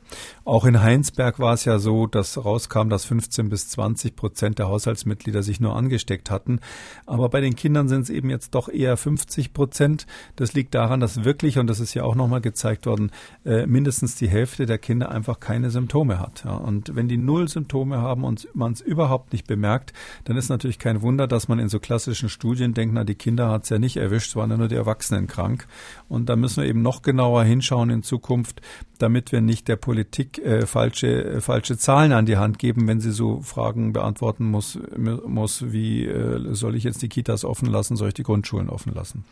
[0.47, 4.69] Auch in Heinsberg war es ja so, dass rauskam, dass 15 bis 20 Prozent der
[4.69, 6.61] Haushaltsmitglieder sich nur angesteckt hatten.
[7.05, 10.07] Aber bei den Kindern sind es eben jetzt doch eher 50 Prozent.
[10.37, 13.11] Das liegt daran, dass wirklich, und das ist ja auch nochmal gezeigt worden,
[13.45, 16.45] äh, mindestens die Hälfte der Kinder einfach keine Symptome hat.
[16.47, 16.55] Ja.
[16.55, 19.93] Und wenn die null Symptome haben und man es überhaupt nicht bemerkt,
[20.25, 23.51] dann ist natürlich kein Wunder, dass man in so klassischen Studien denkt, na, die Kinder
[23.51, 25.67] hat es ja nicht erwischt, es waren ja nur die Erwachsenen krank.
[26.09, 28.61] Und da müssen wir eben noch genauer hinschauen in Zukunft,
[28.99, 33.01] damit wir nicht der Politik äh, falsche, äh, falsche Zahlen an die Hand geben, wenn
[33.01, 37.97] sie so Fragen beantworten muss, muss wie äh, soll ich jetzt die Kitas offen lassen,
[37.97, 39.25] soll ich die Grundschulen offen lassen?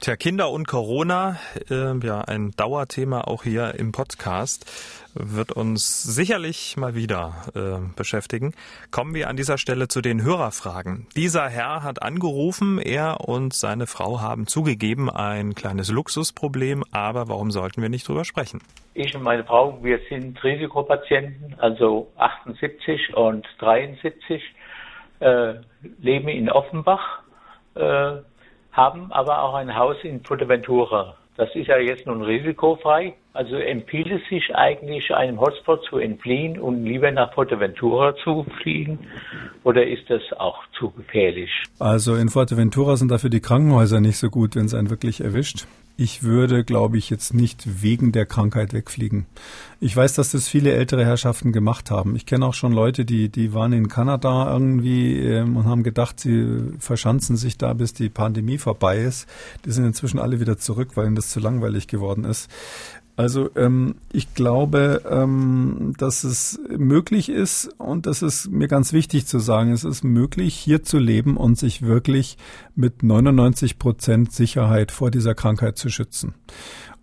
[0.00, 1.38] Tja, Kinder und Corona,
[1.70, 4.64] äh, ja, ein Dauerthema auch hier im Podcast,
[5.18, 8.54] wird uns sicherlich mal wieder äh, beschäftigen.
[8.90, 11.06] Kommen wir an dieser Stelle zu den Hörerfragen.
[11.16, 17.50] Dieser Herr hat angerufen, er und seine Frau haben zugegeben, ein kleines Luxusproblem, aber warum
[17.50, 18.60] sollten wir nicht drüber sprechen?
[18.94, 24.42] Ich und meine Frau, wir sind Risikopatienten, also 78 und 73,
[25.20, 25.54] äh,
[26.00, 27.20] leben in Offenbach.
[27.74, 28.22] Äh,
[28.72, 31.16] haben aber auch ein Haus in Fuerteventura.
[31.38, 33.14] Das ist ja jetzt nun risikofrei.
[33.32, 38.98] Also empfiehlt es sich eigentlich, einem Hotspot zu entfliehen und lieber nach Fuerteventura zu fliegen?
[39.62, 41.50] Oder ist das auch zu gefährlich?
[41.78, 45.68] Also in Fuerteventura sind dafür die Krankenhäuser nicht so gut, wenn es einen wirklich erwischt.
[46.00, 49.26] Ich würde, glaube ich, jetzt nicht wegen der Krankheit wegfliegen.
[49.80, 52.14] Ich weiß, dass das viele ältere Herrschaften gemacht haben.
[52.14, 56.20] Ich kenne auch schon Leute, die, die waren in Kanada irgendwie ähm, und haben gedacht,
[56.20, 59.26] sie verschanzen sich da, bis die Pandemie vorbei ist.
[59.64, 62.48] Die sind inzwischen alle wieder zurück, weil ihnen das zu langweilig geworden ist.
[63.18, 69.26] Also ähm, ich glaube, ähm, dass es möglich ist und das ist mir ganz wichtig
[69.26, 72.38] zu sagen, es ist möglich, hier zu leben und sich wirklich
[72.76, 76.34] mit 99 Prozent Sicherheit vor dieser Krankheit zu schützen.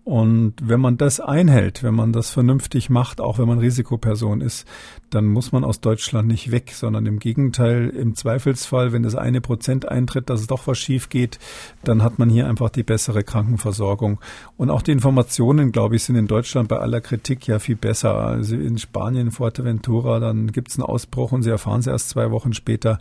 [0.05, 4.67] Und wenn man das einhält, wenn man das vernünftig macht, auch wenn man Risikoperson ist,
[5.09, 9.41] dann muss man aus Deutschland nicht weg, sondern im Gegenteil, im Zweifelsfall, wenn das eine
[9.41, 11.39] Prozent eintritt, dass es doch was schief geht,
[11.83, 14.19] dann hat man hier einfach die bessere Krankenversorgung.
[14.57, 18.13] Und auch die Informationen, glaube ich, sind in Deutschland bei aller Kritik ja viel besser.
[18.13, 22.29] Also in Spanien, Fuerteventura, dann gibt es einen Ausbruch und sie erfahren es erst zwei
[22.29, 22.99] Wochen später.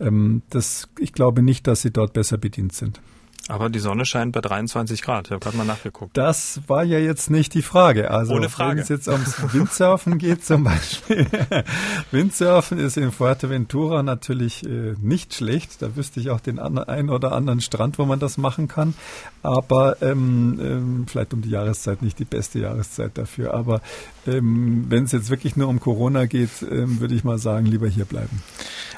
[0.00, 3.02] Ähm, das, ich glaube nicht, dass sie dort besser bedient sind.
[3.48, 5.26] Aber die Sonne scheint bei 23 Grad.
[5.26, 6.16] Ich habe gerade mal nachgeguckt.
[6.16, 8.10] Das war ja jetzt nicht die Frage.
[8.10, 8.76] Also Ohne Frage.
[8.76, 11.28] wenn es jetzt ums Windsurfen geht zum Beispiel.
[12.10, 15.80] Windsurfen ist in Fuerteventura natürlich äh, nicht schlecht.
[15.80, 18.94] Da wüsste ich auch den einen oder anderen Strand, wo man das machen kann.
[19.44, 23.54] Aber ähm, ähm, vielleicht um die Jahreszeit nicht die beste Jahreszeit dafür.
[23.54, 23.80] Aber
[24.26, 27.86] ähm, wenn es jetzt wirklich nur um Corona geht, ähm, würde ich mal sagen, lieber
[27.86, 28.42] hier bleiben.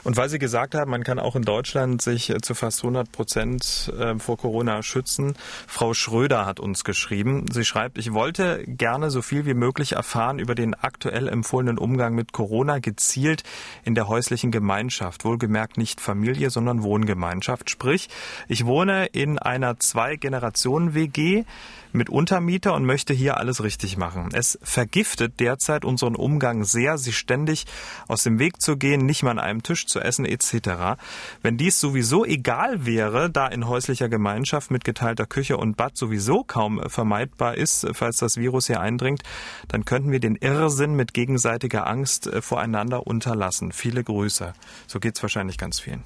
[0.04, 3.92] Und weil Sie gesagt haben, man kann auch in Deutschland sich zu fast 100 Prozent
[3.98, 5.34] äh, vor Corona schützen.
[5.66, 7.44] Frau Schröder hat uns geschrieben.
[7.52, 12.14] Sie schreibt, ich wollte gerne so viel wie möglich erfahren über den aktuell empfohlenen Umgang
[12.14, 13.42] mit Corona gezielt
[13.84, 15.24] in der häuslichen Gemeinschaft.
[15.26, 17.68] Wohlgemerkt nicht Familie, sondern Wohngemeinschaft.
[17.68, 18.08] Sprich,
[18.48, 21.44] ich wohne in einer Zwei-Generationen-WG
[21.92, 24.28] mit Untermieter und möchte hier alles richtig machen.
[24.32, 27.66] Es vergiftet derzeit unseren Umgang sehr, sich ständig
[28.06, 30.98] aus dem Weg zu gehen, nicht mal an einem Tisch zu essen etc.
[31.42, 36.44] Wenn dies sowieso egal wäre, da in häuslicher Gemeinschaft mit geteilter Küche und Bad sowieso
[36.44, 39.22] kaum vermeidbar ist, falls das Virus hier eindringt,
[39.68, 43.72] dann könnten wir den Irrsinn mit gegenseitiger Angst äh, voreinander unterlassen.
[43.72, 44.52] Viele Grüße.
[44.86, 46.04] So geht's wahrscheinlich ganz vielen.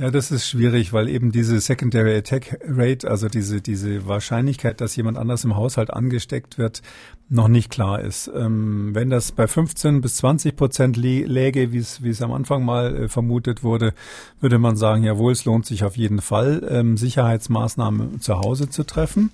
[0.00, 4.94] Ja, das ist schwierig, weil eben diese Secondary Attack Rate, also diese, diese Wahrscheinlichkeit, dass
[4.94, 6.82] jemand anders im Haushalt angesteckt wird,
[7.28, 8.30] noch nicht klar ist.
[8.32, 12.64] Ähm, wenn das bei 15 bis 20 Prozent läge, wie es, wie es am Anfang
[12.64, 13.92] mal äh, vermutet wurde,
[14.40, 18.84] würde man sagen, jawohl, es lohnt sich auf jeden Fall, ähm, Sicherheitsmaßnahmen zu Hause zu
[18.84, 19.32] treffen.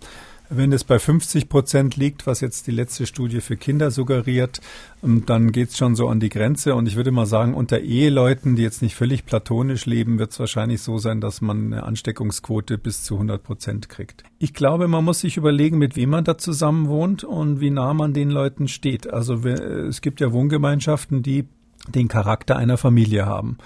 [0.50, 4.60] Wenn es bei 50 Prozent liegt, was jetzt die letzte Studie für Kinder suggeriert,
[5.02, 6.74] ähm, dann geht es schon so an die Grenze.
[6.74, 10.38] Und ich würde mal sagen, unter Eheleuten, die jetzt nicht völlig platonisch leben, wird es
[10.38, 14.22] wahrscheinlich so sein, dass man eine Ansteckungsquote bis zu 100 Prozent kriegt.
[14.38, 17.94] Ich glaube, man muss sich überlegen, mit wem man da zusammen wohnt und wie nah
[17.94, 19.10] man den Leuten steht.
[19.10, 21.48] Also es gibt ja Wohngemeinschaften, die
[21.88, 23.58] den Charakter einer Familie haben.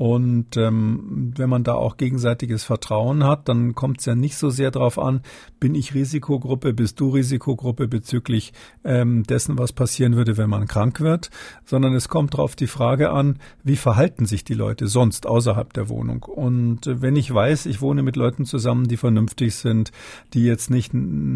[0.00, 4.48] Und ähm, wenn man da auch gegenseitiges Vertrauen hat, dann kommt es ja nicht so
[4.48, 5.20] sehr darauf an,
[5.60, 11.02] bin ich Risikogruppe, bist du Risikogruppe bezüglich ähm, dessen, was passieren würde, wenn man krank
[11.02, 11.28] wird,
[11.66, 15.90] sondern es kommt darauf die Frage an, wie verhalten sich die Leute sonst außerhalb der
[15.90, 16.22] Wohnung.
[16.22, 19.92] Und äh, wenn ich weiß, ich wohne mit Leuten zusammen, die vernünftig sind,
[20.32, 20.94] die jetzt nicht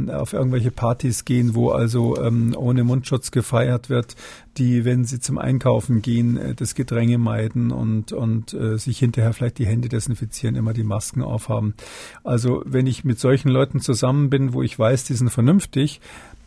[0.09, 4.17] auf irgendwelche Partys gehen, wo also ähm, ohne Mundschutz gefeiert wird,
[4.59, 9.33] die, wenn sie zum Einkaufen gehen, äh, das Gedränge meiden und, und äh, sich hinterher
[9.33, 11.75] vielleicht die Hände desinfizieren, immer die Masken aufhaben.
[12.23, 16.01] Also wenn ich mit solchen Leuten zusammen bin, wo ich weiß, die sind vernünftig,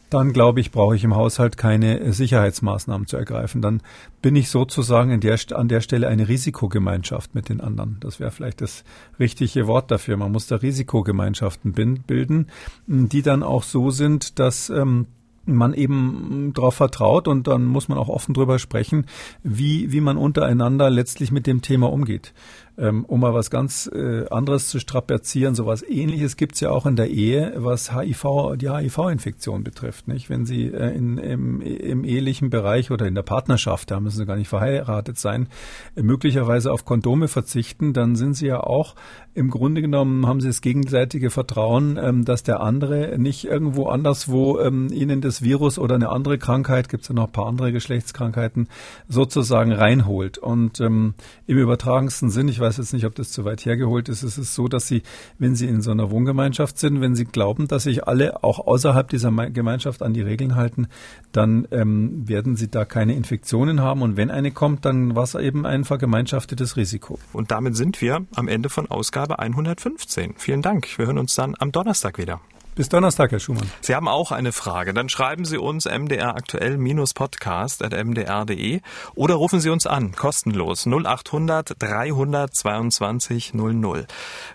[0.09, 3.61] dann glaube ich, brauche ich im Haushalt keine äh, Sicherheitsmaßnahmen zu ergreifen.
[3.61, 3.81] Dann
[4.21, 7.97] bin ich sozusagen der, an der Stelle eine Risikogemeinschaft mit den anderen.
[7.99, 8.83] Das wäre vielleicht das
[9.19, 10.17] richtige Wort dafür.
[10.17, 12.47] Man muss da Risikogemeinschaften bilden,
[12.87, 15.07] die dann auch so sind, dass ähm,
[15.55, 19.05] man eben darauf vertraut und dann muss man auch offen drüber sprechen,
[19.43, 22.33] wie, wie man untereinander letztlich mit dem Thema umgeht
[22.77, 26.95] ähm, um mal was ganz äh, anderes zu strapazieren, sowas ähnliches gibt's ja auch in
[26.95, 30.07] der Ehe, was HIV, die HIV-Infektion betrifft.
[30.07, 30.29] Nicht?
[30.29, 34.25] Wenn Sie äh, in, im, im ehelichen Bereich oder in der Partnerschaft, da müssen Sie
[34.25, 35.47] gar nicht verheiratet sein,
[35.95, 38.95] äh, möglicherweise auf Kondome verzichten, dann sind Sie ja auch
[39.37, 44.59] im Grunde genommen haben Sie das gegenseitige Vertrauen, ähm, dass der andere nicht irgendwo anderswo
[44.59, 48.67] ähm, Ihnen das Virus oder eine andere Krankheit, gibt's ja noch ein paar andere Geschlechtskrankheiten,
[49.07, 50.39] sozusagen reinholt.
[50.39, 51.13] Und ähm,
[51.45, 54.23] im übertragensten Sinn, ich weiß weiß jetzt nicht, ob das zu weit hergeholt ist.
[54.23, 55.03] Es ist so, dass Sie,
[55.39, 59.07] wenn Sie in so einer Wohngemeinschaft sind, wenn Sie glauben, dass sich alle auch außerhalb
[59.07, 60.87] dieser Gemeinschaft an die Regeln halten,
[61.31, 64.01] dann ähm, werden Sie da keine Infektionen haben.
[64.01, 67.19] Und wenn eine kommt, dann war es eben ein vergemeinschaftetes Risiko.
[67.33, 70.35] Und damit sind wir am Ende von Ausgabe 115.
[70.37, 70.97] Vielen Dank.
[70.97, 72.41] Wir hören uns dann am Donnerstag wieder.
[72.77, 73.71] Bis Donnerstag, Herr Schumann.
[73.81, 74.93] Sie haben auch eine Frage.
[74.93, 78.81] Dann schreiben Sie uns mdraktuell-podcast.mdr.de
[79.15, 84.05] oder rufen Sie uns an, kostenlos 0800 322 00.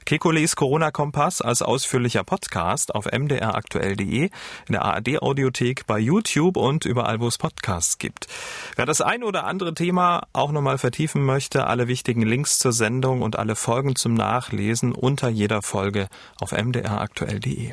[0.04, 4.30] Kekules Corona-Kompass als ausführlicher Podcast auf mdraktuell.de, in
[4.68, 8.28] der ARD-Audiothek, bei YouTube und überall, wo es Podcasts gibt.
[8.76, 13.22] Wer das ein oder andere Thema auch nochmal vertiefen möchte, alle wichtigen Links zur Sendung
[13.22, 16.06] und alle Folgen zum Nachlesen unter jeder Folge
[16.38, 17.72] auf mdraktuell.de.